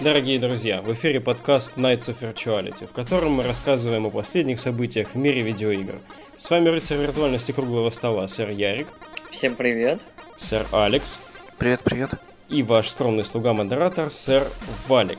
Дорогие 0.00 0.38
друзья, 0.38 0.80
в 0.80 0.90
эфире 0.94 1.20
подкаст 1.20 1.76
Nights 1.76 2.08
of 2.08 2.16
Virtuality, 2.22 2.86
в 2.86 2.92
котором 2.92 3.32
мы 3.32 3.42
рассказываем 3.42 4.06
о 4.06 4.10
последних 4.10 4.58
событиях 4.58 5.08
в 5.12 5.14
мире 5.16 5.42
видеоигр. 5.42 5.98
С 6.38 6.48
вами 6.48 6.70
рыцарь 6.70 6.96
виртуальности 6.96 7.52
круглого 7.52 7.90
стола, 7.90 8.26
сэр 8.26 8.48
Ярик. 8.48 8.86
Всем 9.30 9.56
привет. 9.56 10.00
Сэр 10.38 10.64
Алекс. 10.72 11.18
Привет, 11.58 11.82
привет. 11.84 12.12
И 12.48 12.62
ваш 12.62 12.88
скромный 12.88 13.26
слуга-модератор, 13.26 14.08
сэр 14.08 14.46
Валик. 14.88 15.18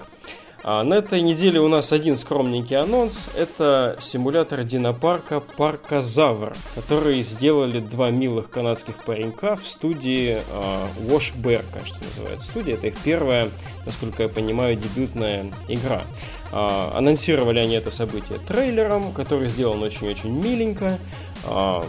А 0.63 0.83
на 0.83 0.95
этой 0.95 1.21
неделе 1.21 1.59
у 1.59 1.67
нас 1.67 1.91
один 1.91 2.17
скромненький 2.17 2.77
анонс. 2.77 3.29
Это 3.35 3.97
симулятор 3.99 4.63
динопарка 4.63 5.39
Паркозавр, 5.39 6.53
который 6.75 7.23
сделали 7.23 7.79
два 7.79 8.11
милых 8.11 8.49
канадских 8.51 9.03
паренька 9.03 9.55
в 9.55 9.67
студии 9.67 10.37
э, 10.37 10.41
Wash 11.07 11.33
Bear, 11.35 11.63
кажется, 11.73 12.03
называется 12.03 12.47
студия. 12.47 12.75
Это 12.75 12.87
их 12.87 12.97
первая, 13.03 13.49
насколько 13.87 14.23
я 14.23 14.29
понимаю, 14.29 14.75
дебютная 14.75 15.47
игра. 15.67 16.03
Э, 16.51 16.91
анонсировали 16.93 17.57
они 17.57 17.73
это 17.73 17.89
событие 17.89 18.37
трейлером, 18.37 19.13
который 19.13 19.49
сделан 19.49 19.81
очень-очень 19.81 20.29
миленько. 20.29 20.99
А, 21.43 21.85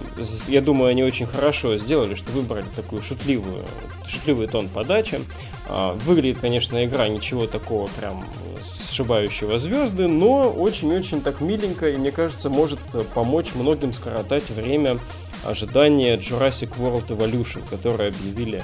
я 0.49 0.61
думаю, 0.61 0.91
они 0.91 1.03
очень 1.05 1.27
хорошо 1.27 1.77
сделали, 1.77 2.15
что 2.15 2.33
выбрали 2.33 2.65
такую 2.75 3.03
шутливую, 3.03 3.65
шутливый 4.07 4.47
тон 4.47 4.69
подачи. 4.69 5.21
А, 5.69 5.93
выглядит, 6.05 6.39
конечно, 6.39 6.85
игра 6.85 7.09
ничего 7.09 7.47
такого 7.47 7.89
прям 7.99 8.25
сшибающего 8.63 9.59
звезды, 9.59 10.09
но 10.09 10.51
очень-очень 10.51 11.21
так 11.21 11.41
миленько 11.41 11.91
и, 11.91 11.97
мне 11.97 12.13
кажется, 12.13 12.49
может 12.49 12.81
помочь 13.15 13.55
многим 13.55 13.93
скоротать 13.93 14.49
время 14.51 14.99
ожидания 15.45 16.17
Jurassic 16.17 16.77
World 16.79 17.09
Evolution, 17.09 17.63
которое 17.69 18.09
объявили 18.09 18.63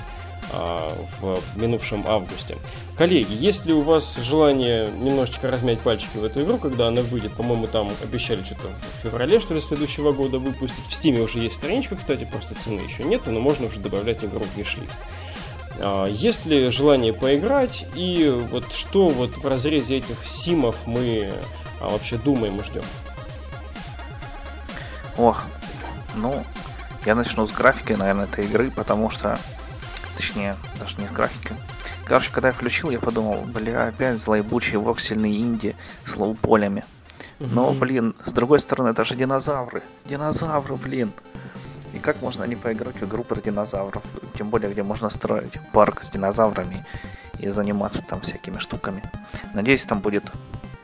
в 0.53 1.41
минувшем 1.57 2.05
августе. 2.07 2.57
Коллеги, 2.99 3.33
есть 3.33 3.65
ли 3.65 3.73
у 3.73 3.83
вас 3.83 4.17
желание 4.17 4.89
немножечко 4.91 5.49
размять 5.49 5.79
пальчики 5.79 6.17
в 6.17 6.25
эту 6.25 6.43
игру, 6.43 6.59
когда 6.59 6.89
она 6.89 7.01
выйдет? 7.01 7.33
По-моему, 7.33 7.69
там 7.69 7.91
обещали 8.03 8.43
что-то 8.43 8.69
в 8.69 9.03
феврале, 9.05 9.39
что 9.39 9.55
ли, 9.55 9.61
следующего 9.61 10.11
года 10.11 10.41
выпустить. 10.41 10.85
В 10.89 10.93
Стиме 10.93 11.21
уже 11.21 11.39
есть 11.39 11.55
страничка, 11.55 11.95
кстати, 11.95 12.25
просто 12.25 12.57
цены 12.57 12.81
еще 12.81 13.05
нет, 13.05 13.23
но 13.27 13.39
можно 13.39 13.67
уже 13.67 13.79
добавлять 13.79 14.25
игру 14.25 14.41
в 14.41 14.57
виш-лист. 14.59 14.99
А, 15.81 16.07
есть 16.07 16.45
ли 16.45 16.71
желание 16.71 17.13
поиграть 17.13 17.87
и 17.95 18.29
вот 18.51 18.73
что 18.73 19.09
вот 19.09 19.37
в 19.37 19.47
разрезе 19.47 19.99
этих 19.99 20.27
симов 20.27 20.77
мы 20.87 21.33
а, 21.81 21.91
вообще 21.91 22.17
думаем 22.17 22.59
и 22.59 22.65
ждем? 22.65 22.83
Ох, 25.17 25.45
ну, 26.17 26.45
я 27.07 27.15
начну 27.15 27.47
с 27.47 27.53
графики, 27.53 27.93
наверное, 27.93 28.25
этой 28.25 28.45
игры, 28.45 28.73
потому 28.73 29.09
что 29.11 29.39
Точнее, 30.19 30.57
даже 30.81 31.01
не 31.01 31.07
с 31.07 31.13
графикой. 31.13 31.57
Короче, 32.05 32.31
когда 32.33 32.49
я 32.49 32.53
включил, 32.53 32.91
я 32.91 32.99
подумал, 32.99 33.43
бля, 33.43 33.87
опять 33.87 34.21
злоебучие 34.21 34.81
воксельные 34.81 35.41
инди 35.41 35.77
с 36.05 36.17
лоу-полями. 36.17 36.85
Но, 37.39 37.73
блин, 37.73 38.17
с 38.25 38.33
другой 38.33 38.59
стороны, 38.59 38.89
это 38.89 39.05
же 39.05 39.15
динозавры. 39.15 39.83
Динозавры, 40.07 40.75
блин. 40.75 41.13
И 41.95 42.01
как 42.01 42.21
можно 42.21 42.43
не 42.45 42.57
поиграть 42.57 43.01
в 43.01 43.05
игру 43.05 43.23
про 43.23 43.41
динозавров? 43.41 44.03
Тем 44.37 44.51
более, 44.51 44.73
где 44.73 44.83
можно 44.83 45.09
строить 45.09 45.53
парк 45.73 46.03
с 46.03 46.11
динозаврами 46.11 46.85
и 47.39 47.49
заниматься 47.49 48.03
там 48.03 48.21
всякими 48.23 48.59
штуками. 48.59 49.03
Надеюсь, 49.55 49.85
там 49.85 50.01
будет 50.01 50.25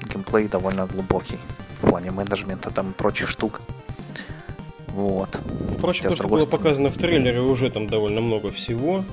геймплей 0.01 0.47
довольно 0.47 0.87
глубокий 0.87 1.41
в 1.81 1.89
плане 1.89 2.13
менеджмента 2.13 2.71
там 2.71 2.91
и 2.91 2.95
прочих 2.95 3.29
штук. 3.29 3.61
Вот. 4.95 5.29
Впрочем, 5.77 6.11
то, 6.11 6.17
что 6.17 6.29
было 6.29 6.47
показано 6.47 6.89
в 6.89 6.97
трейлере, 6.97 7.41
уже 7.41 7.69
там 7.69 7.89
довольно 7.89 8.21
много 8.21 8.53
всего. 8.53 9.05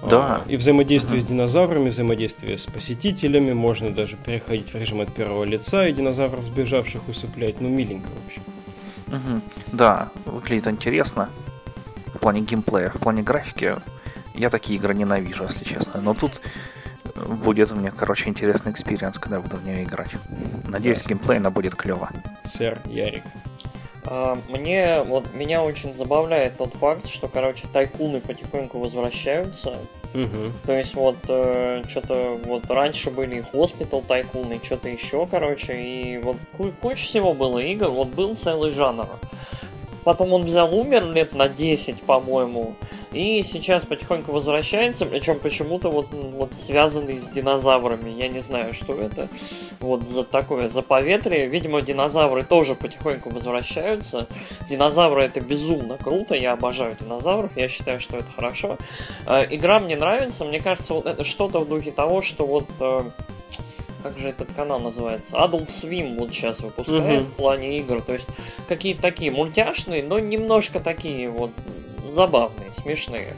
Да. 0.00 0.42
А, 0.46 0.48
и 0.48 0.56
взаимодействие 0.56 1.18
угу. 1.18 1.26
с 1.26 1.28
динозаврами, 1.28 1.88
взаимодействие 1.88 2.56
с 2.56 2.66
посетителями, 2.66 3.52
можно 3.52 3.90
даже 3.90 4.16
переходить 4.16 4.72
в 4.72 4.76
режим 4.76 5.00
от 5.00 5.12
первого 5.12 5.42
лица 5.42 5.88
и 5.88 5.92
динозавров 5.92 6.44
сбежавших 6.44 7.08
усыплять. 7.08 7.60
Ну, 7.60 7.68
миленько, 7.68 8.06
в 8.06 8.26
общем. 8.28 8.42
Угу. 9.08 9.40
Да, 9.72 10.10
выглядит 10.24 10.68
интересно 10.68 11.28
в 12.14 12.18
плане 12.20 12.42
геймплея, 12.42 12.90
в 12.90 13.00
плане 13.00 13.22
графики. 13.22 13.74
Я 14.34 14.50
такие 14.50 14.78
игры 14.78 14.94
ненавижу, 14.94 15.44
если 15.44 15.64
честно. 15.64 16.00
Но 16.00 16.14
тут 16.14 16.40
будет 17.16 17.72
у 17.72 17.74
меня, 17.74 17.90
короче, 17.90 18.28
интересный 18.28 18.70
experience, 18.70 19.18
когда 19.18 19.40
буду 19.40 19.56
в 19.56 19.66
нее 19.66 19.82
играть. 19.82 20.10
Надеюсь, 20.68 20.98
Ясно. 20.98 21.08
геймплейно 21.08 21.50
будет 21.50 21.74
клево. 21.74 22.10
Сэр 22.44 22.78
Ярик. 22.86 23.24
А, 24.06 24.38
мне, 24.48 25.02
вот, 25.02 25.32
меня 25.34 25.62
очень 25.62 25.94
забавляет 25.94 26.56
тот 26.56 26.74
факт, 26.74 27.08
что, 27.08 27.28
короче, 27.28 27.66
tycoon 27.72 28.13
ы 28.13 28.20
потихоньку 28.20 28.78
возвращаются. 28.78 29.78
Угу. 30.14 30.52
То 30.66 30.72
есть 30.72 30.94
вот 30.94 31.16
э, 31.26 31.82
что-то 31.88 32.38
вот 32.44 32.70
раньше 32.70 33.10
были 33.10 33.40
hospital 33.40 34.00
tycoon 34.02 34.46
ы, 34.46 34.60
что-то 34.62 34.88
еще, 34.88 35.26
короче, 35.26 35.74
и 35.74 36.18
вот 36.18 36.36
куча 36.80 37.04
всего 37.04 37.34
было 37.34 37.58
игр, 37.58 37.88
вот 37.88 38.08
был 38.08 38.36
целый 38.36 38.70
жанр. 38.70 39.08
Потом 40.04 40.32
он 40.32 40.44
взял, 40.44 40.74
умер 40.74 41.10
лет 41.10 41.34
на 41.34 41.48
10, 41.48 42.02
по-моему. 42.02 42.74
И 43.14 43.44
сейчас 43.44 43.86
потихоньку 43.86 44.32
возвращается, 44.32 45.06
причем 45.06 45.38
почему-то 45.38 45.88
вот, 45.88 46.08
вот 46.12 46.56
связанный 46.56 47.20
с 47.20 47.28
динозаврами. 47.28 48.10
Я 48.10 48.26
не 48.26 48.40
знаю, 48.40 48.74
что 48.74 48.94
это. 48.94 49.28
Вот 49.78 50.08
за 50.08 50.24
такое, 50.24 50.68
за 50.68 50.82
поветрие. 50.82 51.46
Видимо, 51.46 51.80
динозавры 51.80 52.42
тоже 52.42 52.74
потихоньку 52.74 53.30
возвращаются. 53.30 54.26
Динозавры 54.68 55.22
это 55.22 55.40
безумно 55.40 55.96
круто. 55.96 56.34
Я 56.34 56.52
обожаю 56.52 56.96
динозавров. 57.00 57.56
Я 57.56 57.68
считаю, 57.68 58.00
что 58.00 58.16
это 58.16 58.30
хорошо. 58.34 58.78
Э, 59.26 59.46
игра 59.48 59.78
мне 59.78 59.96
нравится. 59.96 60.44
Мне 60.44 60.60
кажется, 60.60 60.94
вот 60.94 61.06
это 61.06 61.22
что-то 61.22 61.60
в 61.60 61.68
духе 61.68 61.92
того, 61.92 62.20
что 62.20 62.46
вот 62.46 62.66
э, 62.80 63.02
как 64.04 64.18
же 64.18 64.28
этот 64.28 64.52
канал 64.52 64.80
называется? 64.80 65.34
Adult 65.34 65.68
Swim 65.68 66.18
вот 66.18 66.30
сейчас 66.30 66.60
выпускает 66.60 67.22
uh-huh. 67.22 67.24
в 67.24 67.32
плане 67.32 67.78
игр. 67.78 68.02
То 68.02 68.12
есть 68.12 68.28
какие-то 68.68 69.00
такие 69.00 69.30
мультяшные, 69.30 70.02
но 70.02 70.18
немножко 70.18 70.78
такие 70.78 71.30
вот 71.30 71.52
забавные, 72.06 72.70
смешные. 72.74 73.34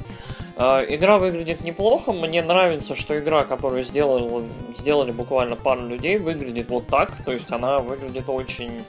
А, 0.56 0.82
игра 0.82 1.18
выглядит 1.18 1.60
неплохо. 1.60 2.12
Мне 2.12 2.42
нравится, 2.42 2.96
что 2.96 3.16
игра, 3.16 3.44
которую 3.44 3.84
сделали, 3.84 4.44
сделали 4.74 5.12
буквально 5.12 5.54
пару 5.54 5.86
людей, 5.86 6.18
выглядит 6.18 6.68
вот 6.68 6.88
так. 6.88 7.12
То 7.24 7.30
есть 7.30 7.52
она 7.52 7.78
выглядит 7.78 8.28
очень 8.28 8.84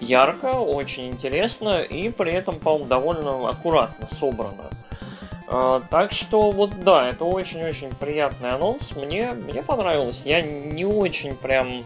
ярко, 0.00 0.46
очень 0.54 1.08
интересно 1.08 1.82
и 1.82 2.08
при 2.08 2.32
этом, 2.32 2.58
по-моему, 2.58 2.86
довольно 2.86 3.50
аккуратно 3.50 4.06
собрана. 4.06 4.70
Uh, 5.50 5.82
так 5.90 6.12
что 6.12 6.52
вот 6.52 6.84
да, 6.84 7.08
это 7.08 7.24
очень-очень 7.24 7.90
приятный 7.90 8.52
анонс. 8.52 8.94
Мне, 8.94 9.32
мне 9.32 9.64
понравилось. 9.64 10.24
Я 10.24 10.42
не 10.42 10.84
очень 10.84 11.34
прям 11.34 11.84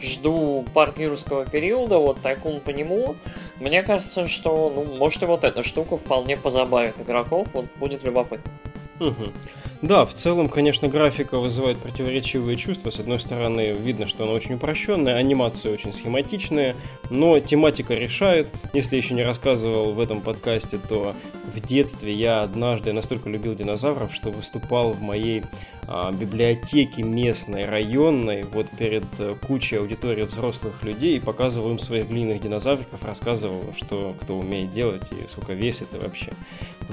жду 0.00 0.64
парк 0.74 0.98
юрского 0.98 1.46
периода, 1.46 1.98
вот 1.98 2.20
тайкун 2.20 2.60
по 2.60 2.70
нему. 2.70 3.14
Мне 3.60 3.84
кажется, 3.84 4.26
что, 4.26 4.72
ну, 4.74 4.96
может 4.96 5.22
и 5.22 5.26
вот 5.26 5.44
эта 5.44 5.62
штука 5.62 5.98
вполне 5.98 6.36
позабавит 6.36 6.98
игроков, 7.00 7.46
вот 7.52 7.66
будет 7.76 8.02
любопытно. 8.02 8.50
Угу. 8.98 9.32
Да, 9.82 10.06
в 10.06 10.14
целом, 10.14 10.48
конечно, 10.48 10.88
графика 10.88 11.38
вызывает 11.38 11.78
противоречивые 11.78 12.56
чувства. 12.56 12.90
С 12.90 12.98
одной 12.98 13.20
стороны, 13.20 13.72
видно, 13.72 14.06
что 14.06 14.24
она 14.24 14.32
очень 14.32 14.54
упрощенная, 14.54 15.16
анимация 15.16 15.72
очень 15.72 15.92
схематичная, 15.92 16.74
но 17.10 17.38
тематика 17.40 17.94
решает. 17.94 18.48
Если 18.72 18.96
еще 18.96 19.14
не 19.14 19.22
рассказывал 19.22 19.92
в 19.92 20.00
этом 20.00 20.22
подкасте, 20.22 20.78
то 20.78 21.14
в 21.54 21.60
детстве 21.60 22.12
я 22.12 22.42
однажды 22.42 22.92
настолько 22.92 23.28
любил 23.28 23.54
динозавров, 23.54 24.14
что 24.14 24.30
выступал 24.30 24.92
в 24.92 25.02
моей 25.02 25.42
а, 25.88 26.10
библиотеке 26.12 27.02
местной, 27.02 27.64
районной, 27.64 28.44
вот 28.44 28.66
перед 28.76 29.04
э, 29.18 29.36
кучей 29.46 29.76
аудитории 29.76 30.22
взрослых 30.22 30.82
людей 30.82 31.16
и 31.16 31.20
показывал 31.20 31.70
им 31.70 31.78
своих 31.78 32.08
глиняных 32.08 32.42
динозавриков, 32.42 33.04
рассказывал, 33.04 33.62
что 33.76 34.14
кто 34.20 34.36
умеет 34.36 34.72
делать 34.72 35.04
и 35.12 35.28
сколько 35.28 35.52
весит 35.52 35.88
и 35.94 35.98
вообще. 35.98 36.32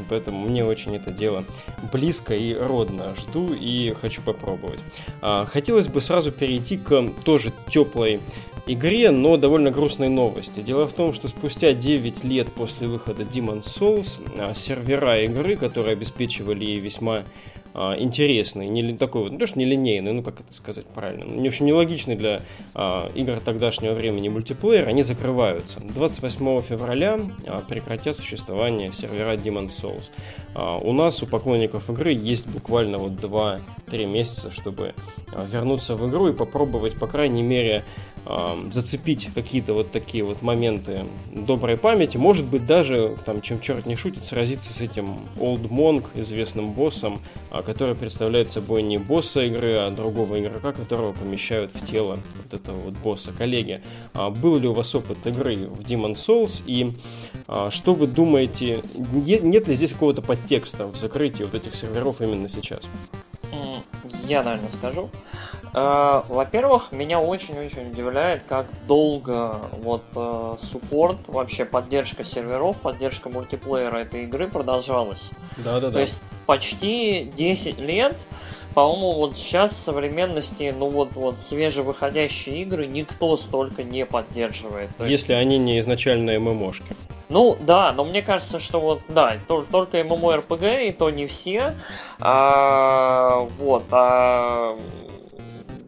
Поэтому 0.10 0.48
мне 0.48 0.64
очень 0.64 0.96
это 0.96 1.12
дело 1.12 1.44
близко 1.92 2.36
и 2.36 2.54
родно. 2.54 3.16
Жду 3.18 3.54
и 3.54 3.94
хочу 3.94 4.22
попробовать. 4.22 4.80
А, 5.22 5.46
хотелось 5.46 5.88
бы 5.88 6.00
сразу 6.02 6.32
перейти 6.32 6.78
к 6.78 7.10
тоже 7.24 7.52
теплой 7.70 8.20
игре, 8.66 9.12
но 9.12 9.38
довольно 9.38 9.72
грустной 9.72 10.10
новости. 10.10 10.62
Дело 10.62 10.88
в 10.88 10.94
том, 10.94 11.14
что 11.14 11.28
спустя 11.28 11.74
9 11.74 12.24
лет 12.24 12.52
после 12.52 12.88
выхода 12.88 13.24
Demon's 13.24 13.64
Souls 13.64 14.20
а, 14.38 14.54
сервера 14.54 15.22
игры, 15.24 15.56
которые 15.56 15.94
обеспечивали 15.94 16.64
ей 16.64 16.80
весьма 16.80 17.24
а, 17.74 17.96
интересный, 17.98 18.68
не 18.68 18.96
такой 18.96 19.24
вот, 19.24 19.32
ну, 19.32 19.40
тоже 19.40 19.54
нелинейный, 19.56 20.14
ну 20.14 20.24
как 20.24 20.42
это 20.42 20.54
сказать 20.54 20.86
правильно, 20.86 21.26
ну, 21.26 21.44
в 21.44 21.48
общем, 21.48 21.66
нелогичный 21.66 22.16
для 22.16 22.42
а, 22.74 23.12
игр 23.16 23.40
тогдашнего 23.40 23.94
времени 23.94 24.30
мультиплеер, 24.30 24.88
они 24.88 25.04
закрываются. 25.04 25.80
28 25.80 26.62
февраля 26.62 27.20
а, 27.48 27.62
прекратят 27.62 28.18
существование 28.18 28.92
сервера 28.92 29.36
Demon's 29.36 29.68
Souls. 29.82 30.10
А, 30.56 30.78
у 30.78 30.94
нас, 30.94 31.24
у 31.24 31.28
поклонников 31.28 31.90
игры, 31.90 32.14
есть 32.14 32.48
буквально 32.48 32.98
вот 32.98 33.14
2-3 33.14 34.06
месяца, 34.06 34.52
чтобы 34.52 34.94
а, 35.32 35.46
вернуться 35.46 35.96
в 35.96 36.10
игру 36.10 36.30
и 36.30 36.34
попробовать, 36.34 36.98
по 37.00 37.08
крайней 37.08 37.44
мере, 37.44 37.84
зацепить 38.72 39.30
какие-то 39.36 39.74
вот 39.74 39.92
такие 39.92 40.24
вот 40.24 40.42
моменты 40.42 41.06
доброй 41.34 41.78
памяти, 41.78 42.18
может 42.18 42.46
быть 42.46 42.66
даже, 42.66 43.18
там, 43.26 43.42
чем 43.42 43.60
черт 43.60 43.86
не 43.86 43.96
шутит, 43.96 44.26
сразиться 44.26 44.74
с 44.74 44.82
этим 44.82 45.20
Old 45.38 45.68
Monk, 45.70 46.06
известным 46.16 46.72
боссом, 46.72 47.22
э, 47.52 47.62
который 47.64 47.96
представляет 47.96 48.50
собой 48.50 48.82
не 48.82 48.98
босса 48.98 49.44
игры, 49.44 49.76
а 49.78 49.92
другого 49.92 50.40
игрока, 50.40 50.72
которого 50.72 51.14
помещают 51.14 51.72
в 51.74 51.86
тело 51.86 52.20
вот 52.44 52.54
этого 52.54 52.76
вот 52.78 52.94
босса. 52.94 53.32
Коллеги, 53.38 53.82
э, 54.14 54.30
был 54.30 54.58
ли 54.58 54.68
у 54.68 54.74
вас 54.74 54.94
опыт 54.96 55.26
игры 55.28 55.56
в 55.56 55.82
Demon 55.82 56.14
Souls 56.14 56.64
и 56.66 56.94
э, 57.48 57.70
что 57.72 57.94
вы 57.94 58.08
думаете, 58.08 58.82
нет 59.24 59.68
ли 59.68 59.76
здесь 59.76 59.92
какого-то 59.92 60.22
подтекста 60.22 60.88
в 60.88 60.96
закрытии 60.96 61.44
вот 61.44 61.56
этих 61.56 61.76
серверов 61.76 62.22
именно 62.22 62.48
сейчас? 62.48 62.84
Я, 64.28 64.44
наверное, 64.44 64.72
скажу. 64.72 65.10
Э, 65.74 66.22
во-первых, 66.28 66.92
меня 66.92 67.20
очень-очень 67.20 67.92
удивляет, 67.92 68.44
как 68.48 68.68
долго 68.88 69.58
вот 69.80 70.04
э, 70.16 70.56
суппорт, 70.60 71.18
вообще 71.28 71.66
поддержка 71.66 72.24
серверов, 72.24 72.78
поддержка 72.78 73.30
мультиплеера 73.30 73.98
этой 73.98 74.24
игры 74.24 74.48
продолжалась. 74.48 75.32
Да-да-да. 75.58 75.94
То 75.94 76.00
есть 76.00 76.20
почти 76.46 77.32
10 77.36 77.80
лет, 77.80 78.16
по-моему, 78.74 79.14
вот 79.14 79.38
сейчас 79.38 79.72
в 79.74 79.78
современности, 79.78 80.74
ну 80.78 80.90
вот, 80.90 81.14
вот 81.14 81.40
свежевыходящие 81.40 82.62
игры 82.64 82.88
никто 82.88 83.38
столько 83.38 83.84
не 83.84 84.06
поддерживает. 84.06 84.90
То 84.98 85.06
Если 85.06 85.34
они 85.34 85.58
не 85.58 85.80
изначально 85.80 86.40
ММОшки. 86.40 86.96
Ну 87.30 87.58
да, 87.60 87.94
но 87.94 88.04
мне 88.04 88.22
кажется, 88.22 88.60
что 88.60 88.80
вот 88.80 89.02
да, 89.08 89.38
только 89.48 90.02
MMORPG, 90.02 90.90
и 90.90 90.92
то 90.92 91.10
не 91.10 91.26
все. 91.26 91.74
А, 92.20 93.48
вот, 93.58 93.86
а 93.92 94.78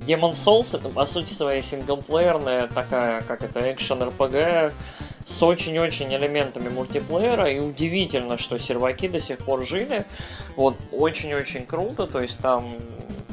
Demon 0.05 0.33
Souls 0.33 0.77
это 0.77 0.89
по 0.89 1.05
сути 1.05 1.31
своей 1.31 1.61
синглплеерная 1.61 2.67
такая, 2.67 3.21
как 3.21 3.43
это, 3.43 3.71
экшен 3.71 4.01
RPG 4.03 4.73
с 5.25 5.41
очень-очень 5.41 6.13
элементами 6.13 6.69
мультиплеера, 6.69 7.49
и 7.49 7.59
удивительно, 7.59 8.37
что 8.37 8.59
серваки 8.59 9.07
до 9.07 9.19
сих 9.19 9.39
пор 9.39 9.65
жили. 9.65 10.05
Вот, 10.55 10.75
очень-очень 10.91 11.65
круто, 11.65 12.05
то 12.05 12.21
есть 12.21 12.39
там, 12.39 12.77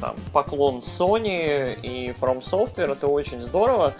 там 0.01 0.15
поклон 0.33 0.79
Sony 0.79 1.79
и 1.79 2.09
From 2.19 2.41
Software, 2.41 2.93
это 2.93 3.07
очень 3.07 3.39
здорово. 3.41 3.93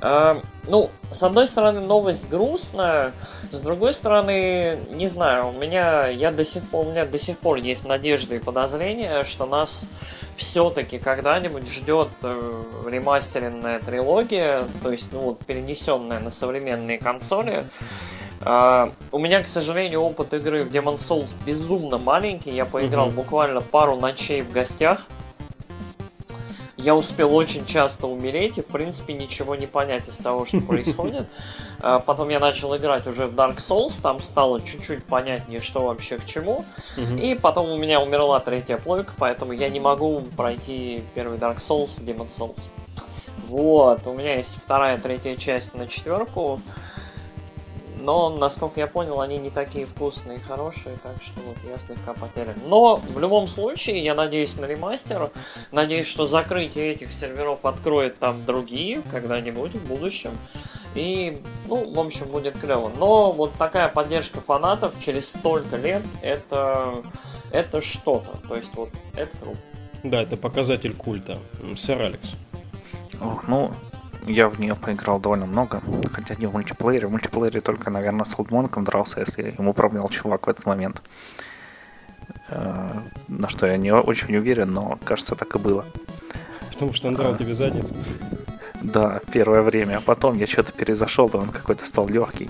Uh, 0.00 0.42
ну, 0.66 0.90
с 1.10 1.22
одной 1.22 1.46
стороны, 1.46 1.80
новость 1.80 2.28
грустная, 2.28 3.12
с 3.50 3.60
другой 3.60 3.92
стороны, 3.92 4.78
не 4.90 5.08
знаю, 5.08 5.48
у 5.48 5.52
меня, 5.52 6.06
я 6.06 6.30
до 6.30 6.44
сих 6.44 6.62
пор, 6.70 6.86
у 6.86 6.90
меня 6.90 7.04
до 7.04 7.18
сих 7.18 7.38
пор 7.38 7.56
есть 7.58 7.84
надежда 7.84 8.36
и 8.36 8.38
подозрения, 8.38 9.24
что 9.24 9.46
нас 9.46 9.88
все-таки 10.36 10.98
когда-нибудь 10.98 11.68
ждет 11.70 12.08
э, 12.22 12.62
ремастеренная 12.86 13.80
трилогия, 13.80 14.62
то 14.82 14.90
есть, 14.90 15.12
ну, 15.12 15.20
вот, 15.20 15.44
перенесенная 15.44 16.20
на 16.20 16.30
современные 16.30 16.98
консоли. 16.98 17.64
Uh, 18.40 18.90
у 19.12 19.18
меня, 19.18 19.42
к 19.42 19.46
сожалению, 19.46 20.00
опыт 20.00 20.32
игры 20.32 20.64
в 20.64 20.74
Demon 20.74 20.96
Souls 20.96 21.34
безумно 21.44 21.98
маленький. 21.98 22.52
Я 22.52 22.64
поиграл 22.64 23.08
mm-hmm. 23.08 23.14
буквально 23.14 23.60
пару 23.60 23.96
ночей 23.96 24.40
в 24.40 24.50
гостях 24.50 25.06
я 26.80 26.94
успел 26.94 27.34
очень 27.34 27.64
часто 27.66 28.06
умереть 28.06 28.58
и, 28.58 28.62
в 28.62 28.66
принципе, 28.66 29.12
ничего 29.12 29.54
не 29.54 29.66
понять 29.66 30.08
из 30.08 30.16
того, 30.18 30.46
что 30.46 30.60
происходит. 30.66 31.26
А, 31.80 32.00
потом 32.00 32.28
я 32.28 32.40
начал 32.40 32.76
играть 32.76 33.06
уже 33.06 33.26
в 33.26 33.34
Dark 33.34 33.56
Souls, 33.56 34.00
там 34.02 34.20
стало 34.20 34.60
чуть-чуть 34.60 35.04
понятнее, 35.04 35.60
что 35.60 35.82
вообще 35.82 36.18
к 36.18 36.26
чему. 36.26 36.64
И 37.20 37.38
потом 37.40 37.70
у 37.70 37.76
меня 37.76 38.00
умерла 38.00 38.40
третья 38.40 38.76
плойка, 38.76 39.12
поэтому 39.18 39.52
я 39.52 39.68
не 39.68 39.80
могу 39.80 40.20
пройти 40.36 41.02
первый 41.14 41.38
Dark 41.38 41.56
Souls, 41.56 42.02
Demon 42.04 42.28
Souls. 42.28 42.68
Вот, 43.48 44.06
у 44.06 44.12
меня 44.12 44.36
есть 44.36 44.58
вторая, 44.62 44.96
третья 44.98 45.34
часть 45.36 45.74
на 45.74 45.88
четверку. 45.88 46.60
Но, 48.00 48.30
насколько 48.30 48.80
я 48.80 48.86
понял, 48.86 49.20
они 49.20 49.38
не 49.38 49.50
такие 49.50 49.86
вкусные 49.86 50.38
и 50.38 50.40
хорошие, 50.40 50.96
так 51.02 51.22
что 51.22 51.40
вот 51.46 51.56
я 51.68 51.78
слегка 51.78 52.14
потерян. 52.14 52.54
Но 52.66 52.96
в 52.96 53.18
любом 53.18 53.46
случае, 53.46 54.02
я 54.02 54.14
надеюсь 54.14 54.56
на 54.56 54.64
ремастер. 54.64 55.30
Надеюсь, 55.70 56.06
что 56.06 56.26
закрытие 56.26 56.92
этих 56.92 57.12
серверов 57.12 57.64
откроет 57.64 58.18
там 58.18 58.44
другие 58.44 59.02
когда-нибудь 59.10 59.74
в 59.74 59.86
будущем. 59.86 60.32
И, 60.94 61.40
ну, 61.66 61.92
в 61.92 61.98
общем, 62.00 62.26
будет 62.26 62.58
клево. 62.58 62.90
Но 62.98 63.32
вот 63.32 63.52
такая 63.54 63.88
поддержка 63.88 64.40
фанатов 64.40 64.94
через 64.98 65.30
столько 65.30 65.76
лет, 65.76 66.02
это, 66.22 66.94
это 67.52 67.80
что-то. 67.80 68.36
То 68.48 68.56
есть 68.56 68.74
вот 68.74 68.90
это 69.14 69.36
круто. 69.36 69.60
Да, 70.02 70.22
это 70.22 70.36
показатель 70.36 70.94
культа. 70.94 71.38
Сэр 71.76 72.02
Алекс. 72.02 72.30
Ох, 73.20 73.46
ну, 73.46 73.70
я 74.26 74.48
в 74.48 74.58
нее 74.60 74.74
поиграл 74.74 75.20
довольно 75.20 75.46
много, 75.46 75.80
хотя 76.12 76.34
не 76.36 76.46
в 76.46 76.52
мультиплеере. 76.52 77.06
В 77.06 77.10
мультиплеере 77.10 77.60
только, 77.60 77.90
наверное, 77.90 78.24
с 78.24 78.38
Олдмонком 78.38 78.84
дрался, 78.84 79.20
если 79.20 79.54
ему 79.58 79.70
управлял 79.70 80.08
чувак 80.08 80.46
в 80.46 80.50
этот 80.50 80.66
момент. 80.66 81.02
Э, 82.48 83.00
на 83.28 83.48
что 83.48 83.66
я 83.66 83.76
не 83.76 83.92
очень 83.92 84.36
уверен, 84.36 84.72
но 84.72 84.98
кажется, 85.04 85.34
так 85.34 85.54
и 85.54 85.58
было. 85.58 85.84
Потому 86.72 86.92
что 86.92 87.08
он 87.08 87.14
драл 87.14 87.34
а, 87.34 87.38
тебе 87.38 87.54
задницу. 87.54 87.94
Да, 88.82 89.20
первое 89.32 89.62
время, 89.62 89.98
а 89.98 90.00
потом 90.00 90.36
я 90.36 90.46
что-то 90.46 90.72
перезашел, 90.72 91.28
да 91.28 91.38
он 91.38 91.48
какой-то 91.48 91.86
стал 91.86 92.08
легкий. 92.08 92.48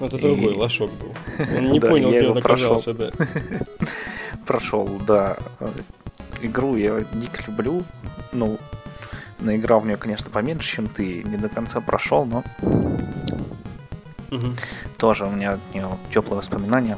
Ну, 0.00 0.06
это 0.06 0.16
и... 0.16 0.20
другой 0.20 0.54
лошок 0.54 0.90
был. 0.92 1.14
Он 1.56 1.70
не 1.72 1.78
понял, 1.78 2.08
где 2.08 2.26
он 2.26 2.38
оказался, 2.38 2.94
да. 2.94 3.10
Прошел, 4.46 4.88
да. 5.06 5.36
Игру 6.40 6.76
я 6.76 7.04
дико 7.12 7.42
люблю. 7.46 7.82
Ну, 8.32 8.58
наиграл 9.40 9.80
в 9.80 9.86
нее, 9.86 9.96
конечно, 9.96 10.30
поменьше, 10.30 10.76
чем 10.76 10.86
ты. 10.86 11.22
Не 11.22 11.36
до 11.36 11.48
конца 11.48 11.80
прошел, 11.80 12.24
но 12.24 12.44
угу. 14.30 14.54
тоже 14.98 15.26
у 15.26 15.30
меня 15.30 15.54
от 15.54 15.74
нее 15.74 15.88
теплые 16.12 16.38
воспоминания. 16.38 16.96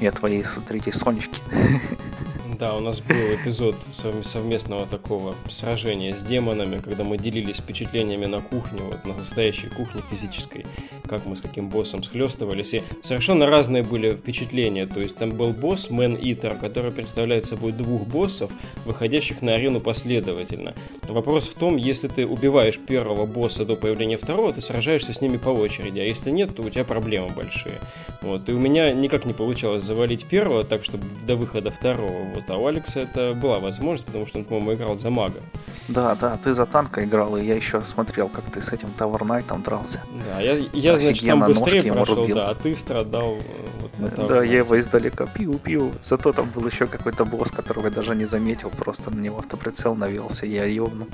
И 0.00 0.06
от 0.06 0.16
твоей 0.16 0.44
третьей 0.66 0.92
Сонечки. 0.92 1.40
Да, 2.58 2.76
у 2.76 2.80
нас 2.80 3.00
был 3.00 3.14
эпизод 3.14 3.76
совместного 4.24 4.84
такого 4.84 5.36
сражения 5.48 6.16
с 6.16 6.24
демонами, 6.24 6.80
когда 6.80 7.04
мы 7.04 7.16
делились 7.16 7.58
впечатлениями 7.58 8.26
на 8.26 8.40
кухне, 8.40 8.80
вот 8.80 9.04
на 9.04 9.14
настоящей 9.14 9.68
кухне 9.68 10.02
физической, 10.10 10.66
как 11.08 11.24
мы 11.24 11.36
с 11.36 11.40
каким 11.40 11.68
боссом 11.68 12.02
схлестывались. 12.02 12.74
И 12.74 12.82
совершенно 13.00 13.46
разные 13.46 13.84
были 13.84 14.16
впечатления. 14.16 14.86
То 14.86 15.00
есть 15.00 15.16
там 15.16 15.30
был 15.30 15.50
босс 15.50 15.88
Man 15.88 16.20
Eater, 16.20 16.58
который 16.58 16.90
представляет 16.90 17.44
собой 17.44 17.70
двух 17.70 18.08
боссов, 18.08 18.50
выходящих 18.84 19.40
на 19.40 19.54
арену 19.54 19.78
последовательно. 19.78 20.74
Вопрос 21.04 21.46
в 21.46 21.54
том, 21.54 21.76
если 21.76 22.08
ты 22.08 22.26
убиваешь 22.26 22.78
первого 22.78 23.24
босса 23.24 23.64
до 23.64 23.76
появления 23.76 24.18
второго, 24.18 24.52
ты 24.52 24.62
сражаешься 24.62 25.12
с 25.12 25.20
ними 25.20 25.36
по 25.36 25.50
очереди, 25.50 26.00
а 26.00 26.04
если 26.04 26.32
нет, 26.32 26.56
то 26.56 26.64
у 26.64 26.70
тебя 26.70 26.82
проблемы 26.82 27.28
большие. 27.28 27.78
Вот. 28.20 28.48
И 28.48 28.52
у 28.52 28.58
меня 28.58 28.92
никак 28.92 29.24
не 29.26 29.32
получалось 29.32 29.84
завалить 29.84 30.24
первого, 30.24 30.64
так 30.64 30.84
чтобы 30.84 31.04
до 31.26 31.36
выхода 31.36 31.70
второго. 31.70 32.24
Вот 32.34 32.44
а 32.48 32.56
у 32.56 32.66
Алекса 32.66 33.00
это 33.00 33.34
была 33.34 33.58
возможность, 33.60 34.06
потому 34.06 34.26
что 34.26 34.38
он, 34.38 34.44
по-моему, 34.44 34.74
играл 34.74 34.96
за 34.96 35.10
мага. 35.10 35.40
Да, 35.88 36.14
да, 36.16 36.38
ты 36.42 36.52
за 36.52 36.66
танка 36.66 37.04
играл, 37.04 37.36
и 37.36 37.44
я 37.44 37.54
еще 37.54 37.80
смотрел, 37.82 38.28
как 38.28 38.44
ты 38.44 38.60
с 38.60 38.72
этим 38.72 38.88
Knight 38.98 39.62
дрался. 39.62 40.02
Да, 40.26 40.40
я, 40.40 40.58
я 40.72 40.98
значит, 40.98 41.26
там 41.26 41.44
быстрее 41.44 41.92
прошел, 41.92 42.26
да, 42.26 42.50
а 42.50 42.54
ты 42.54 42.74
страдал 42.76 43.38
вот 43.80 43.98
на 43.98 44.26
Да, 44.26 44.42
я 44.42 44.58
его 44.58 44.78
издалека 44.78 45.26
пил-пил. 45.26 45.92
Зато 46.02 46.32
там 46.32 46.50
был 46.50 46.66
еще 46.66 46.86
какой-то 46.86 47.24
босс, 47.24 47.50
которого 47.50 47.86
я 47.86 47.90
даже 47.90 48.14
не 48.14 48.26
заметил, 48.26 48.70
просто 48.70 49.10
на 49.10 49.20
него 49.20 49.38
автоприцел 49.38 49.94
навелся, 49.94 50.44
я 50.44 50.64
ёбну. 50.64 51.06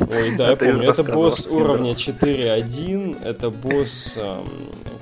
Ой, 0.00 0.34
да, 0.36 0.50
я 0.50 0.56
помню, 0.56 0.90
это 0.90 1.04
босс 1.04 1.46
уровня 1.52 1.92
4.1, 1.92 3.22
это 3.22 3.50
босс, 3.50 4.18